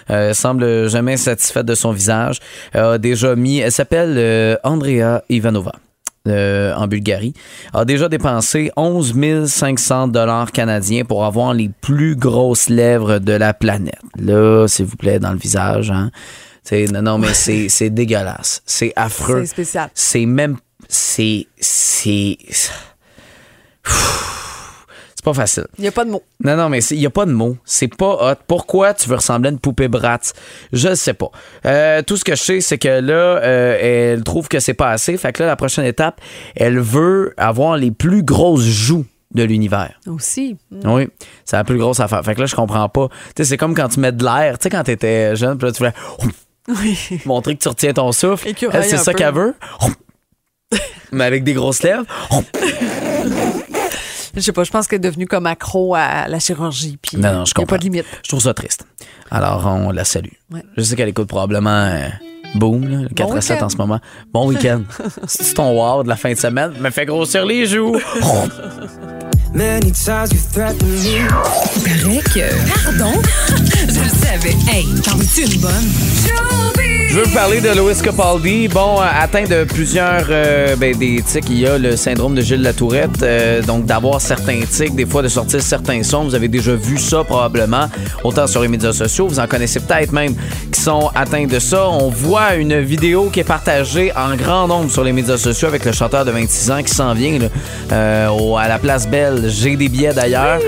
Euh, 0.10 0.34
semble 0.34 0.90
jamais 0.90 1.18
satisfaite 1.18 1.66
de 1.66 1.76
son 1.76 1.92
visage. 1.92 2.40
Elle 2.74 2.82
a 2.84 2.98
déjà 2.98 3.36
mis. 3.36 3.60
Elle 3.60 3.72
s'appelle 3.72 4.16
euh, 4.18 4.56
Andrea 4.64 5.22
Ivanova. 5.30 5.74
euh, 6.28 6.74
en 6.76 6.88
Bulgarie, 6.88 7.34
a 7.74 7.86
déjà 7.86 8.10
dépensé 8.10 8.72
11 8.76 9.46
500 9.48 10.10
dollars 10.10 10.52
canadiens 10.52 11.06
pour 11.06 11.26
avoir 11.26 11.54
les 11.54 11.70
plus 11.82 12.16
grosses 12.16 12.70
lèvres 12.70 13.20
de 13.20 13.34
la 13.34 13.54
planète. 13.54 14.00
Là, 14.20 14.68
s'il 14.68 14.86
vous 14.86 14.98
plaît, 14.98 15.20
dans 15.20 15.32
le 15.32 15.38
visage. 15.38 15.92
Hein. 15.92 16.12
C'est- 16.68 16.92
non, 16.92 17.02
non, 17.02 17.18
mais 17.18 17.34
c'est 17.34 17.70
c'est 17.70 17.90
dégueulasse. 17.90 18.62
C'est 18.66 18.92
affreux. 18.96 19.42
C'est 19.42 19.52
spécial. 19.52 19.90
C'est 19.94 20.26
même. 20.26 20.58
C'est. 20.90 21.48
C'est. 21.60 22.38
pas 25.24 25.34
facile. 25.34 25.68
Il 25.78 25.82
n'y 25.82 25.88
a 25.90 25.92
pas 25.92 26.06
de 26.06 26.10
mots. 26.10 26.24
Non, 26.44 26.56
non, 26.56 26.70
mais 26.70 26.82
il 26.86 27.00
n'y 27.00 27.06
a 27.06 27.10
pas 27.10 27.26
de 27.26 27.32
mots. 27.34 27.58
C'est 27.66 27.94
pas 27.94 28.32
hot. 28.32 28.36
Pourquoi 28.48 28.94
tu 28.94 29.10
veux 29.10 29.16
ressembler 29.16 29.50
à 29.50 29.52
une 29.52 29.60
poupée 29.60 29.90
Bratz? 29.90 30.32
Je 30.72 30.88
ne 30.88 30.96
sais 30.96 31.14
pas. 31.14 31.32
Euh, 31.66 32.02
tout 32.02 32.16
ce 32.16 32.24
que 32.24 32.34
je 32.36 32.42
sais, 32.42 32.62
c'est 32.62 32.78
que 32.78 32.88
là, 32.88 33.14
euh, 33.44 34.14
elle 34.14 34.24
trouve 34.24 34.48
que 34.48 34.60
c'est 34.62 34.74
pas 34.74 34.90
assez. 34.90 35.18
Fait 35.18 35.34
que 35.34 35.44
là, 35.44 35.48
la 35.48 35.58
prochaine 35.58 35.84
étape, 35.86 36.22
elle 36.56 36.80
veut 36.80 37.34
avoir 37.36 37.76
les 37.76 37.92
plus 37.92 38.24
grosses 38.24 38.64
joues 38.64 39.06
de 39.34 39.44
l'univers. 39.44 40.00
Aussi. 40.08 40.56
Oui, 40.86 41.10
c'est 41.44 41.58
la 41.58 41.66
plus 41.66 41.78
grosse 41.78 42.00
affaire. 42.00 42.24
Fait 42.24 42.34
que 42.34 42.40
là, 42.40 42.46
je 42.46 42.56
comprends 42.56 42.88
pas. 42.88 43.10
Tu 43.36 43.44
sais, 43.44 43.50
c'est 43.50 43.58
comme 43.58 43.76
quand 43.76 43.90
tu 43.90 44.00
mets 44.00 44.14
de 44.14 44.24
l'air. 44.24 44.58
Tu 44.58 44.64
sais, 44.64 44.70
quand 44.70 44.84
t'étais 44.84 45.36
jeune, 45.36 45.58
puis 45.58 45.68
là, 45.68 45.74
tu 45.74 45.80
voulais 45.80 45.94
Oui. 46.68 46.98
montrer 47.26 47.56
que 47.56 47.62
tu 47.62 47.68
retiens 47.70 47.94
ton 47.94 48.12
souffle. 48.12 48.48
Écureuil 48.48 48.76
Elle, 48.84 48.90
c'est 48.90 48.98
ça 48.98 49.14
qu'elle 49.14 49.34
veut. 49.34 49.56
Mais 51.12 51.24
avec 51.24 51.44
des 51.44 51.54
grosses 51.54 51.82
lèvres. 51.84 52.04
Je 54.36 54.42
sais 54.42 54.52
pas, 54.52 54.64
je 54.64 54.72
pense 54.72 54.88
qu'elle 54.88 54.98
est 54.98 55.00
devenue 55.00 55.26
comme 55.26 55.46
accro 55.48 55.96
à 55.96 56.28
la 56.28 56.40
chirurgie. 56.40 56.98
Puis 57.02 57.18
Non, 57.18 57.34
non, 57.34 57.46
je 57.46 57.52
Il 57.56 57.60
n'y 57.60 57.64
a 57.64 57.66
comprends. 57.66 57.66
pas 57.66 57.78
de 57.80 57.84
limite. 57.86 58.06
Je 58.24 58.28
trouve 58.30 58.42
ça 58.42 58.54
triste. 58.54 58.86
Alors, 59.32 59.66
on 59.66 59.92
la 59.92 60.04
salue. 60.04 60.28
Ouais. 60.52 60.62
Je 60.76 60.84
sais 60.84 60.96
qu'elle 60.96 61.10
écoute 61.10 61.28
probablement 61.28 61.70
euh, 61.86 62.08
Boom, 62.56 62.88
là, 62.88 62.98
le 63.04 63.10
4 63.10 63.36
à 63.36 63.42
7 63.42 63.52
week-end. 63.56 63.66
en 63.66 63.70
ce 63.70 63.78
moment. 63.78 64.00
Bon 64.32 64.48
week-end. 64.48 64.84
C'est 65.28 65.54
ton 65.56 65.72
wow 65.72 66.04
de 66.04 66.10
la 66.10 66.16
fin 66.16 66.32
de 66.34 66.38
semaine? 66.38 66.74
Me 66.80 66.90
fait 66.92 67.06
grossir 67.06 67.46
les 67.46 67.66
joues. 67.66 67.98
Many 69.54 69.92
times 69.92 70.28
you 70.32 70.40
me. 70.54 71.28
Pardon? 72.86 73.14
Savais. 74.40 74.56
Hey, 74.68 74.86
t'en 75.02 75.16
veux-tu 75.16 75.46
une 75.52 75.62
bonne? 75.62 76.97
Je 77.10 77.16
veux 77.16 77.24
vous 77.24 77.34
parler 77.34 77.62
de 77.62 77.70
Louis 77.70 77.96
Capaldi. 78.04 78.68
Bon, 78.68 79.00
euh, 79.00 79.06
atteint 79.20 79.46
de 79.46 79.64
plusieurs 79.64 80.26
euh, 80.30 80.76
ben, 80.76 80.96
des 80.96 81.22
tics, 81.26 81.46
il 81.50 81.60
y 81.60 81.66
a 81.68 81.78
le 81.78 81.96
syndrome 81.96 82.36
de 82.36 82.42
Gilles 82.42 82.62
Latourette. 82.62 83.24
euh, 83.24 83.62
donc, 83.64 83.86
d'avoir 83.86 84.20
certains 84.22 84.60
tics, 84.70 84.94
des 84.94 85.06
fois 85.06 85.22
de 85.24 85.28
sortir 85.30 85.62
certains 85.62 86.04
sons. 86.04 86.26
Vous 86.26 86.36
avez 86.36 86.50
déjà 86.50 86.76
vu 86.76 86.98
ça 86.98 87.24
probablement, 87.24 87.90
autant 88.24 88.46
sur 88.46 88.62
les 88.62 88.68
médias 88.68 88.92
sociaux. 88.92 89.28
Vous 89.28 89.40
en 89.40 89.48
connaissez 89.48 89.80
peut-être 89.80 90.12
même 90.12 90.36
qui 90.72 90.80
sont 90.82 91.10
atteints 91.16 91.48
de 91.48 91.58
ça. 91.60 91.88
On 91.90 92.10
voit 92.10 92.56
une 92.56 92.80
vidéo 92.82 93.30
qui 93.32 93.40
est 93.40 93.44
partagée 93.46 94.12
en 94.16 94.36
grand 94.36 94.68
nombre 94.68 94.92
sur 94.92 95.04
les 95.04 95.14
médias 95.14 95.38
sociaux 95.38 95.70
avec 95.70 95.86
le 95.86 95.94
chanteur 95.94 96.26
de 96.26 96.32
26 96.32 96.72
ans 96.72 96.84
qui 96.84 96.94
s'en 96.94 97.14
vient 97.14 97.40
là, 97.40 97.48
euh, 97.94 98.28
au- 98.30 98.58
à 98.58 98.68
la 98.68 98.78
place 98.80 99.08
Belle. 99.08 99.46
J'ai 99.50 99.76
des 99.78 99.88
billets 99.90 100.14
d'ailleurs. 100.14 100.60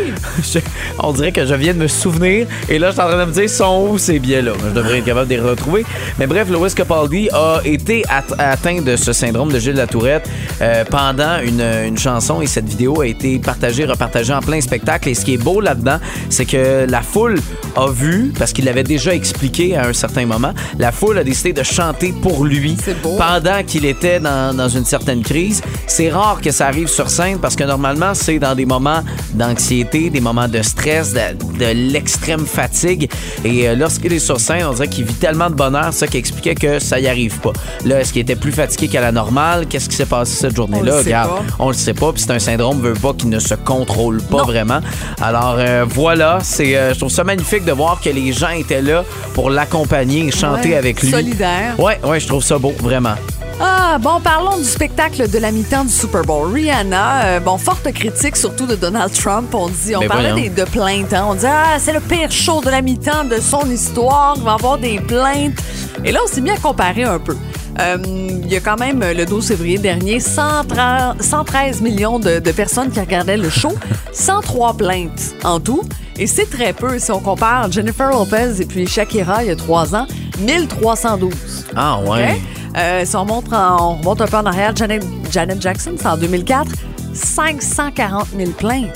On 0.99 1.11
dirait 1.11 1.31
que 1.33 1.45
je 1.45 1.53
viens 1.53 1.73
de 1.73 1.79
me 1.79 1.87
souvenir. 1.87 2.47
Et 2.69 2.79
là, 2.79 2.87
je 2.87 2.93
suis 2.93 3.01
en 3.01 3.07
train 3.09 3.19
de 3.19 3.25
me 3.25 3.33
dire, 3.33 3.49
sont 3.49 3.87
où 3.91 3.97
ces 3.97 4.19
billets-là? 4.19 4.53
Je 4.69 4.73
devrais 4.73 4.99
être 4.99 5.05
capable 5.05 5.27
de 5.27 5.35
les 5.35 5.41
retrouver. 5.41 5.85
Mais 6.17 6.27
bref, 6.29 6.47
Louis 6.49 6.71
Capaldi 6.73 7.27
a 7.33 7.59
été 7.65 8.03
at- 8.07 8.35
atteint 8.37 8.81
de 8.81 8.95
ce 8.95 9.11
syndrome 9.13 9.51
de 9.51 9.57
Gilles 9.59 9.73
Latourette 9.75 10.29
euh, 10.61 10.85
pendant 10.85 11.39
une 11.41 11.97
chanson 11.97 12.41
et 12.41 12.47
cette 12.47 12.69
vidéo 12.69 13.01
a 13.01 13.07
été 13.07 13.39
partagée, 13.39 13.85
repartagée 13.85 14.31
en 14.33 14.39
plein 14.39 14.61
spectacle. 14.61 15.09
Et 15.09 15.15
ce 15.15 15.25
qui 15.25 15.33
est 15.33 15.37
beau 15.43 15.59
là-dedans, 15.59 15.97
c'est 16.29 16.45
que 16.45 16.85
la 16.87 17.01
foule 17.01 17.39
a 17.79 17.91
vu, 17.91 18.33
parce 18.37 18.53
qu'il 18.53 18.65
l'avait 18.65 18.83
déjà 18.83 19.13
expliqué 19.13 19.75
à 19.75 19.87
un 19.87 19.93
certain 19.93 20.25
moment, 20.25 20.53
la 20.77 20.91
foule 20.91 21.17
a 21.17 21.23
décidé 21.23 21.53
de 21.53 21.63
chanter 21.63 22.13
pour 22.21 22.45
lui 22.45 22.77
pendant 23.17 23.63
qu'il 23.65 23.85
était 23.85 24.19
dans, 24.19 24.55
dans 24.55 24.69
une 24.69 24.85
certaine 24.85 25.21
crise. 25.21 25.61
C'est 25.87 26.09
rare 26.09 26.39
que 26.41 26.51
ça 26.51 26.67
arrive 26.67 26.87
sur 26.87 27.09
scène 27.09 27.39
parce 27.39 27.55
que 27.55 27.63
normalement, 27.63 28.13
c'est 28.13 28.39
dans 28.39 28.55
des 28.55 28.65
moments 28.65 29.01
d'anxiété, 29.33 30.09
des 30.09 30.21
moments 30.21 30.47
de 30.47 30.61
stress, 30.61 31.13
de, 31.13 31.19
de 31.59 31.65
l'extrême 31.91 32.45
fatigue. 32.45 33.09
Et 33.45 33.67
euh, 33.67 33.75
lorsqu'il 33.75 34.13
est 34.13 34.19
sur 34.19 34.39
scène, 34.39 34.65
on 34.69 34.73
dirait 34.73 34.87
qu'il 34.87 35.05
vit 35.05 35.13
tellement 35.13 35.49
de 35.49 35.55
bonheur, 35.55 35.93
ça 35.93 36.07
qui 36.07 36.17
expliquait 36.17 36.55
que 36.55 36.79
ça 36.79 36.99
y 36.99 37.07
arrive 37.07 37.39
pas. 37.39 37.53
Là, 37.85 38.01
est-ce 38.01 38.13
qu'il 38.13 38.21
était 38.21 38.35
plus 38.35 38.51
fatigué 38.51 38.87
qu'à 38.87 39.01
la 39.01 39.11
normale? 39.11 39.65
Qu'est-ce 39.67 39.89
qui 39.89 39.95
s'est 39.95 40.05
passé 40.05 40.33
cette 40.35 40.55
journée-là? 40.55 40.97
Regarde, 40.99 41.29
pas. 41.29 41.55
on 41.59 41.67
le 41.69 41.73
sait 41.73 41.93
pas. 41.93 42.11
Puis 42.11 42.23
c'est 42.25 42.31
un 42.31 42.39
syndrome, 42.39 42.81
veut 42.81 42.93
pas, 42.93 43.13
qui 43.13 43.27
ne 43.27 43.39
se 43.39 43.55
contrôle 43.55 44.21
pas 44.21 44.43
vraiment. 44.43 44.79
Alors 45.21 45.55
euh, 45.57 45.85
voilà, 45.87 46.39
c'est, 46.43 46.75
euh, 46.75 46.93
je 46.93 46.99
trouve 46.99 47.11
ça 47.11 47.23
magnifique 47.23 47.65
de 47.69 47.73
voir 47.75 47.99
que 48.01 48.09
les 48.09 48.33
gens 48.33 48.49
étaient 48.49 48.81
là 48.81 49.03
pour 49.35 49.49
l'accompagner 49.51 50.25
et 50.27 50.31
chanter 50.31 50.69
Ouais, 50.69 50.75
avec 50.75 51.01
lui. 51.01 51.11
solidaire. 51.11 51.79
Ouais, 51.79 51.99
ouais, 52.03 52.19
je 52.19 52.27
trouve 52.27 52.43
ça 52.43 52.57
beau, 52.57 52.73
vraiment. 52.81 53.13
Ah, 53.61 53.97
bon, 53.99 54.19
parlons 54.21 54.57
du 54.57 54.63
spectacle 54.63 55.29
de 55.29 55.37
la 55.37 55.51
mi-temps 55.51 55.83
du 55.83 55.91
Super 55.93 56.21
Bowl. 56.23 56.51
Rihanna, 56.53 57.25
euh, 57.25 57.39
bon, 57.39 57.57
forte 57.57 57.91
critique 57.91 58.37
surtout 58.37 58.65
de 58.65 58.75
Donald 58.75 59.11
Trump. 59.13 59.53
On 59.53 59.67
dit, 59.67 59.95
on 59.95 59.99
Ben 59.99 60.07
parlait 60.07 60.33
des, 60.33 60.49
de 60.49 60.63
plaintes. 60.63 61.13
hein. 61.13 61.25
On 61.29 61.35
dit, 61.35 61.45
ah, 61.45 61.77
c'est 61.77 61.93
le 61.93 61.99
pire 61.99 62.31
show 62.31 62.61
de 62.61 62.69
la 62.69 62.81
mi-temps 62.81 63.25
de 63.25 63.39
son 63.39 63.69
histoire. 63.69 64.33
Il 64.37 64.43
va 64.43 64.51
y 64.51 64.55
avoir 64.55 64.77
des 64.77 64.99
plaintes. 64.99 65.59
Et 66.05 66.11
là, 66.11 66.21
on 66.23 66.27
s'est 66.27 66.41
mis 66.41 66.51
à 66.51 66.57
comparer 66.57 67.03
un 67.03 67.19
peu. 67.19 67.35
Euh, 67.79 67.97
Il 68.43 68.51
y 68.51 68.55
a 68.57 68.59
quand 68.59 68.77
même, 68.79 69.01
euh, 69.03 69.13
le 69.13 69.25
12 69.25 69.47
février 69.47 69.77
dernier, 69.77 70.19
130 70.19 71.21
113 71.21 71.81
millions 71.81 72.19
de, 72.19 72.39
de 72.39 72.51
personnes 72.51 72.89
qui 72.89 72.99
regardaient 72.99 73.37
le 73.37 73.49
show, 73.49 73.73
103 74.13 74.73
plaintes 74.75 75.35
en 75.43 75.59
tout. 75.59 75.83
Et 76.17 76.27
c'est 76.27 76.49
très 76.49 76.73
peu 76.73 76.99
si 76.99 77.11
on 77.11 77.19
compare 77.19 77.71
Jennifer 77.71 78.09
Lopez 78.09 78.59
et 78.61 78.65
puis 78.65 78.85
Shakira 78.87 79.43
il 79.43 79.47
y 79.47 79.51
a 79.51 79.55
trois 79.55 79.95
ans, 79.95 80.07
1312. 80.39 81.31
Ah 81.75 81.99
ouais. 82.01 82.39
Euh, 82.77 83.03
si 83.05 83.15
on, 83.15 83.25
montre 83.25 83.53
en- 83.53 83.91
on 83.93 83.95
remonte 83.95 84.21
un 84.21 84.27
peu 84.27 84.37
en 84.37 84.45
arrière, 84.45 84.75
Janet, 84.75 85.03
Janet 85.31 85.61
Jackson, 85.61 85.91
c'est 85.97 86.07
en 86.07 86.17
2004, 86.17 86.67
540 87.13 88.27
000 88.37 88.51
plaintes 88.51 88.95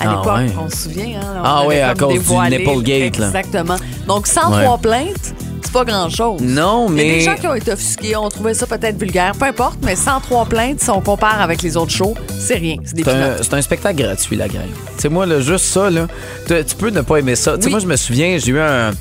à 0.00 0.04
Ah 0.04 0.10
l'époque. 0.10 0.36
ouais. 0.38 0.52
On 0.66 0.68
se 0.70 0.76
souvient. 0.76 1.20
Hein, 1.20 1.42
Ah 1.44 1.62
on 1.64 1.66
avait 1.70 1.82
à 1.82 1.94
cause 1.94 2.08
du 2.14 2.18
dévoilé. 2.18 2.58
Nipplegate, 2.58 3.18
là. 3.18 3.26
Exactement. 3.28 3.76
Donc 4.08 4.26
103 4.26 4.72
Ouais. 4.72 4.78
plaintes, 4.82 5.34
pas 5.74 5.84
grand-chose. 5.84 6.40
Non, 6.40 6.86
Il 6.90 6.96
y 6.96 7.00
a 7.00 7.04
mais- 7.04 7.14
des 7.16 7.20
gens 7.20 7.34
qui 7.34 7.46
ont 7.46 7.54
été 7.54 7.72
offusqués, 7.72 8.16
ont 8.16 8.28
trouvé 8.28 8.54
ça 8.54 8.66
peut-être 8.66 8.96
vulgaire, 8.98 9.32
peu 9.38 9.44
importe, 9.46 9.78
mais 9.82 9.96
103 9.96 10.46
plaintes, 10.46 10.80
si 10.80 10.88
on 10.90 11.00
compare 11.00 11.40
avec 11.40 11.60
les 11.62 11.76
autres 11.76 11.90
shows, 11.92 12.14
c'est 12.38 12.54
rien. 12.54 12.76
C'est 12.84 12.94
des 12.94 13.02
un, 13.08 13.42
c'est 13.42 13.52
un 13.54 13.60
spectacle 13.60 14.00
gratuit, 14.02 14.36
la 14.36 14.48
gang. 14.48 14.62
Tu 14.96 15.02
sais, 15.02 15.08
moi, 15.08 15.26
là, 15.26 15.40
juste 15.40 15.66
ça, 15.66 15.90
là, 15.90 16.06
tu 16.46 16.76
peux 16.78 16.90
ne 16.90 17.00
pas 17.02 17.16
aimer 17.18 17.34
ça. 17.36 17.56
Tu 17.58 17.64
sais, 17.64 17.70
moi, 17.70 17.80
je 17.80 17.86
me 17.86 17.96
souviens, 17.96 18.38
j'ai 18.38 18.52
eu 18.52 18.58
un, 18.60 18.90
un- 18.90 18.92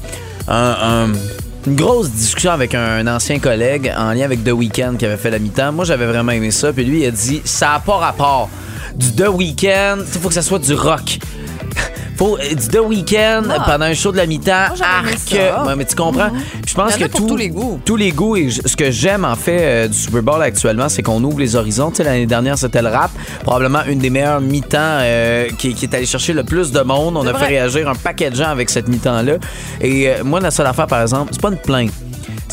un- 1.07 1.11
une 1.67 1.75
grosse 1.75 2.09
discussion 2.09 2.51
avec 2.51 2.75
un 2.75 3.07
ancien 3.07 3.39
collègue 3.39 3.93
en 3.97 4.11
lien 4.11 4.25
avec 4.25 4.43
The 4.43 4.51
Weeknd 4.51 4.95
qui 4.99 5.05
avait 5.05 5.15
fait 5.17 5.29
la 5.31 5.39
mi-temps. 5.39 5.71
Moi, 5.71 5.85
j'avais 5.85 6.07
vraiment 6.07 6.33
aimé 6.33 6.51
ça. 6.51 6.73
Puis 6.73 6.83
lui, 6.83 7.03
il 7.03 7.05
a 7.05 7.11
dit 7.11 7.41
ça 7.45 7.67
n'a 7.67 7.79
pas 7.79 7.97
rapport. 7.97 8.49
Du 8.95 9.13
The 9.13 9.27
Weeknd, 9.29 9.99
il 10.13 10.19
faut 10.19 10.27
que 10.27 10.33
ça 10.33 10.41
soit 10.41 10.59
du 10.59 10.73
rock. 10.73 11.19
Faut, 12.23 12.37
euh, 12.37 12.55
The 12.71 12.79
Weeknd 12.79 13.43
Ah. 13.49 13.63
pendant 13.65 13.85
un 13.85 13.93
show 13.93 14.11
de 14.13 14.17
la 14.17 14.25
mi-temps, 14.25 14.51
arc. 14.81 15.65
Ouais, 15.67 15.75
mais 15.75 15.83
tu 15.83 15.93
comprends? 15.95 16.29
Mhm. 16.31 16.39
Puis 16.51 16.61
Je 16.69 16.73
pense 16.73 16.95
que 16.95 17.03
pour 17.05 17.19
tout- 17.19 17.27
tous 17.27 17.35
les 17.35 17.49
goûts. 17.49 17.79
tous 17.83 17.95
les 17.97 18.11
goûts 18.11 18.37
et 18.37 18.49
ce 18.49 18.75
que 18.77 18.91
j'aime 18.91 19.25
en 19.25 19.35
fait 19.35 19.57
euh, 19.61 19.87
du 19.89 19.97
Super 19.97 20.23
Bowl 20.23 20.41
actuellement, 20.41 20.87
c'est 20.87 21.01
qu'on 21.01 21.21
ouvre 21.23 21.39
les 21.39 21.55
horizons. 21.57 21.89
Tu 21.89 21.97
sais, 21.97 22.03
l'année 22.05 22.25
dernière, 22.25 22.57
c'était 22.57 22.81
le 22.81 22.87
rap, 22.87 23.11
probablement 23.43 23.83
une 23.87 23.99
des 23.99 24.09
meilleures 24.09 24.39
mi-temps 24.39 24.77
euh, 24.79 25.49
qui, 25.57 25.73
qui 25.73 25.85
est 25.85 25.93
allée 25.93 26.05
chercher 26.05 26.31
le 26.33 26.43
plus 26.45 26.71
de 26.71 26.79
monde. 26.81 27.17
On 27.17 27.27
a 27.27 27.33
fait 27.33 27.47
réagir 27.47 27.89
un 27.89 27.95
paquet 27.95 28.29
de 28.29 28.35
gens 28.37 28.49
avec 28.49 28.69
cette 28.69 28.87
mi-temps-là. 28.87 29.33
Et 29.81 30.07
euh, 30.09 30.23
moi, 30.23 30.39
la 30.39 30.51
seule 30.51 30.67
affaire, 30.67 30.87
par 30.87 31.01
exemple, 31.01 31.29
c'est 31.33 31.41
pas 31.41 31.49
une 31.49 31.57
plainte. 31.57 31.91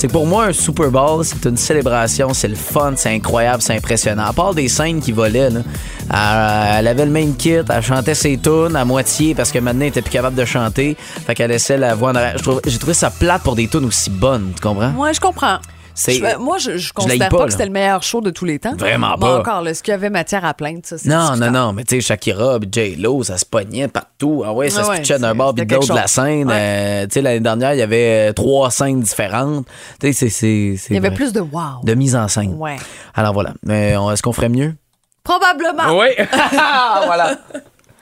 C'est 0.01 0.09
pour 0.09 0.27
moi, 0.27 0.47
un 0.47 0.55
Super 0.55 0.91
Bowl, 0.91 1.23
c'est 1.27 1.45
une 1.45 1.59
célébration, 1.59 2.33
c'est 2.33 2.49
le 2.49 2.55
fun, 2.55 2.95
c'est 2.97 3.15
incroyable, 3.15 3.61
c'est 3.61 3.77
impressionnant. 3.77 4.25
À 4.25 4.33
part 4.33 4.55
des 4.55 4.67
scènes 4.67 4.99
qui 4.99 5.13
volaient, 5.13 5.51
là, 5.51 5.61
elle, 6.09 6.79
elle 6.79 6.89
avait 6.89 7.05
le 7.05 7.11
même 7.11 7.37
kit, 7.37 7.57
elle 7.69 7.83
chantait 7.83 8.15
ses 8.15 8.39
tunes 8.39 8.77
à 8.77 8.87
moitié 8.87 9.35
parce 9.35 9.53
que 9.53 9.59
maintenant, 9.59 9.83
elle 9.83 9.89
était 9.89 10.01
plus 10.01 10.13
capable 10.13 10.37
de 10.37 10.47
chanter. 10.47 10.97
Fait 10.99 11.35
qu'elle 11.35 11.51
laissait 11.51 11.77
la 11.77 11.95
voix 11.95 12.13
en 12.13 12.15
arrière. 12.15 12.37
J'ai 12.67 12.79
trouvé 12.79 12.95
ça 12.95 13.11
plate 13.11 13.43
pour 13.43 13.57
des 13.57 13.69
tunes 13.69 13.85
aussi 13.85 14.09
bonnes, 14.09 14.53
tu 14.57 14.63
comprends? 14.63 14.93
Ouais, 14.93 15.13
je 15.13 15.21
comprends. 15.21 15.59
C'est- 16.01 16.15
Je- 16.15 16.37
moi, 16.39 16.57
je, 16.59 16.79
je 16.79 16.93
considère 16.93 17.29
pas, 17.29 17.45
que 17.45 17.51
c'était 17.53 17.67
le 17.67 17.73
meilleur 17.73 18.03
show 18.03 18.21
de 18.23 18.31
tous 18.31 18.45
les 18.47 18.59
temps. 18.59 18.75
Vraiment 18.77 19.17
Mais 19.19 19.27
pas. 19.27 19.39
encore, 19.41 19.61
là, 19.61 19.75
ce 19.75 19.83
qu'il 19.83 19.93
y 19.93 19.95
avait 19.95 20.09
matière 20.11 20.45
à 20.45 20.55
ça, 20.83 20.97
c'est 20.99 21.09
Non, 21.09 21.37
non, 21.37 21.51
non, 21.51 21.73
mais 21.75 21.85
tu 21.85 21.97
sais, 21.97 22.01
Shakira, 22.01 22.59
J-Lo, 22.73 23.23
ça 23.23 23.37
se 23.37 23.45
pognait 23.45 23.87
partout. 23.89 24.43
Ah 24.47 24.53
ouais, 24.53 24.71
ça 24.71 24.81
Ah 24.81 24.85
se 24.85 24.91
ouais, 24.91 24.97
pitchait 25.01 25.19
d'un 25.19 25.35
bord 25.35 25.55
puis 25.55 25.67
de 25.67 25.75
l'autre 25.75 25.89
de 25.91 25.95
la 25.95 26.07
scène. 26.07 26.51
Euh, 26.51 27.05
tu 27.07 27.15
sais, 27.15 27.23
l'année 27.23 27.41
dernière, 27.41 27.75
il 27.75 27.79
y 27.79 27.83
avait 27.83 28.31
euh, 28.31 28.33
trois 28.33 28.71
scènes 28.71 29.01
différentes. 29.01 29.67
Tu 30.01 30.07
sais, 30.09 30.13
c'est- 30.13 30.31
c'est. 30.31 30.75
c'est 30.79 30.91
Il 30.91 30.95
y 30.95 30.99
avait 30.99 31.09
vrai. 31.09 31.17
plus 31.17 31.33
de 31.33 31.41
wow. 31.41 31.83
De 31.85 31.95
mise 31.95 32.17
en 32.17 32.29
scène. 32.29 32.55
Ouais. 32.59 32.77
Alors 33.15 33.33
voilà. 33.35 33.53
Mais 33.65 33.97
on- 33.97 34.11
est-ce 34.11 34.23
qu'on 34.23 34.33
ferait 34.33 34.49
mieux? 34.49 34.75
Probablement. 35.23 35.99
Oui. 35.99 36.09
voilà. 37.07 37.37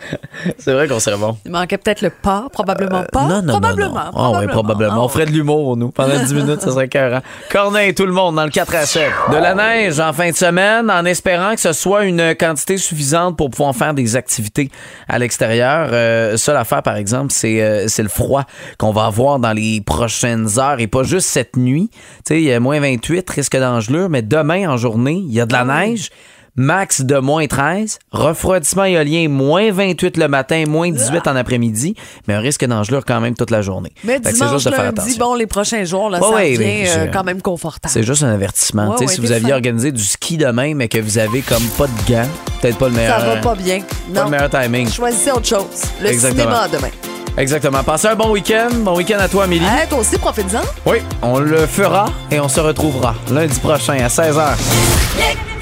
C'est 0.58 0.72
vrai 0.72 0.88
qu'on 0.88 1.00
serait 1.00 1.16
bon. 1.16 1.36
Il 1.44 1.50
manquait 1.50 1.78
peut-être 1.78 2.02
le 2.02 2.10
pas, 2.10 2.46
probablement 2.52 3.04
pas. 3.12 3.26
Non, 3.26 3.42
non, 3.42 3.52
probablement. 3.54 3.88
non, 3.88 3.94
non. 3.94 4.34
Ah 4.34 4.40
oui, 4.40 4.46
probablement. 4.46 5.04
On 5.04 5.08
ferait 5.08 5.26
de 5.26 5.32
l'humour, 5.32 5.76
nous. 5.76 5.90
Pendant 5.90 6.22
10 6.22 6.34
minutes, 6.34 6.60
ça 6.60 6.70
serait 6.70 6.86
écœurant. 6.86 7.20
Corneille, 7.50 7.94
tout 7.94 8.06
le 8.06 8.12
monde 8.12 8.36
dans 8.36 8.44
le 8.44 8.50
4 8.50 8.74
à 8.74 8.86
7. 8.86 9.10
De 9.32 9.36
la 9.36 9.54
neige 9.54 9.98
en 10.00 10.12
fin 10.12 10.30
de 10.30 10.36
semaine, 10.36 10.90
en 10.90 11.04
espérant 11.04 11.54
que 11.54 11.60
ce 11.60 11.72
soit 11.72 12.04
une 12.04 12.34
quantité 12.34 12.78
suffisante 12.78 13.36
pour 13.36 13.50
pouvoir 13.50 13.74
faire 13.74 13.94
des 13.94 14.16
activités 14.16 14.70
à 15.08 15.18
l'extérieur. 15.18 15.90
Euh, 15.92 16.36
ça, 16.36 16.52
l'affaire, 16.52 16.82
par 16.82 16.96
exemple, 16.96 17.32
c'est 17.32 17.60
euh, 17.62 17.86
le 17.98 18.08
froid 18.08 18.44
qu'on 18.78 18.92
va 18.92 19.06
avoir 19.06 19.38
dans 19.38 19.52
les 19.52 19.80
prochaines 19.80 20.58
heures 20.58 20.80
et 20.80 20.86
pas 20.86 21.02
juste 21.02 21.28
cette 21.28 21.56
nuit. 21.56 21.90
Tu 21.92 21.98
sais, 22.28 22.40
il 22.40 22.44
y 22.44 22.52
a 22.52 22.60
moins 22.60 22.80
28, 22.80 23.28
risque 23.30 23.56
d'engelure, 23.56 24.08
mais 24.08 24.22
demain 24.22 24.68
en 24.70 24.76
journée, 24.76 25.22
il 25.26 25.32
y 25.32 25.40
a 25.40 25.46
de 25.46 25.52
la 25.52 25.64
neige. 25.64 26.10
Max 26.58 27.02
de 27.02 27.16
moins 27.18 27.46
13, 27.46 27.98
refroidissement 28.10 28.84
éolien 28.84 29.28
moins 29.28 29.70
28 29.72 30.16
le 30.16 30.26
matin, 30.28 30.64
moins 30.68 30.90
18 30.90 31.26
en 31.28 31.36
après-midi, 31.36 31.94
mais 32.26 32.34
un 32.34 32.40
risque 32.40 32.64
d'engelure 32.66 33.04
quand 33.06 33.20
même 33.20 33.34
toute 33.34 33.50
la 33.52 33.62
journée. 33.62 33.92
Mais 34.02 34.14
Fait 34.14 34.20
que 34.20 34.26
c'est 34.30 34.34
dimanche, 34.34 34.52
juste 34.54 34.66
de 34.66 34.70
faire 34.74 34.84
lundi, 34.84 35.00
attention. 35.00 35.18
bon, 35.24 35.34
les 35.36 35.46
prochains 35.46 35.84
jours, 35.84 36.10
là, 36.10 36.18
Ouais, 36.18 36.28
ça 36.28 36.34
ouais, 36.34 36.52
devient 36.58 36.88
euh, 36.88 37.06
je- 37.06 37.12
quand 37.12 37.22
même 37.24 37.40
confortable. 37.40 37.92
C'est 37.92 38.02
juste 38.02 38.24
un 38.24 38.32
avertissement. 38.34 38.90
Ouais, 38.90 38.98
ouais, 39.00 39.06
si 39.06 39.20
vous 39.20 39.30
aviez 39.32 39.50
fin. 39.50 39.54
organisé 39.54 39.92
du 39.92 40.02
ski 40.02 40.36
demain, 40.36 40.74
mais 40.74 40.88
que 40.88 40.98
vous 40.98 41.16
avez 41.18 41.42
comme 41.42 41.62
pas 41.78 41.86
de 41.86 42.12
gants, 42.12 42.28
peut-être 42.60 42.76
pas 42.76 42.88
le 42.88 42.94
meilleur. 42.94 43.20
Ça 43.20 43.26
va 43.26 43.36
pas 43.36 43.54
bien. 43.54 43.78
Pas 43.80 44.20
Non. 44.20 44.24
le 44.24 44.30
meilleur 44.30 44.50
timing. 44.50 44.90
Choisissez 44.90 45.30
autre 45.30 45.46
chose. 45.46 45.64
Le 46.02 46.08
Exactement. 46.08 46.42
cinéma 46.42 46.68
demain. 46.68 46.90
Exactement. 47.36 47.84
Passez 47.84 48.08
un 48.08 48.16
bon 48.16 48.30
week-end. 48.32 48.68
Bon 48.80 48.96
week-end 48.96 49.18
à 49.20 49.28
toi, 49.28 49.44
Amélie. 49.44 49.64
Hey, 49.64 49.86
toi 49.88 49.98
aussi, 50.00 50.18
profite-en. 50.18 50.60
Oui, 50.84 50.96
on 51.22 51.38
le 51.38 51.66
fera 51.68 52.06
et 52.32 52.40
on 52.40 52.48
se 52.48 52.58
retrouvera 52.58 53.14
lundi 53.30 53.60
prochain 53.60 53.92
à 54.04 54.08
16h. 54.08 54.56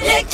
Les 0.02 0.24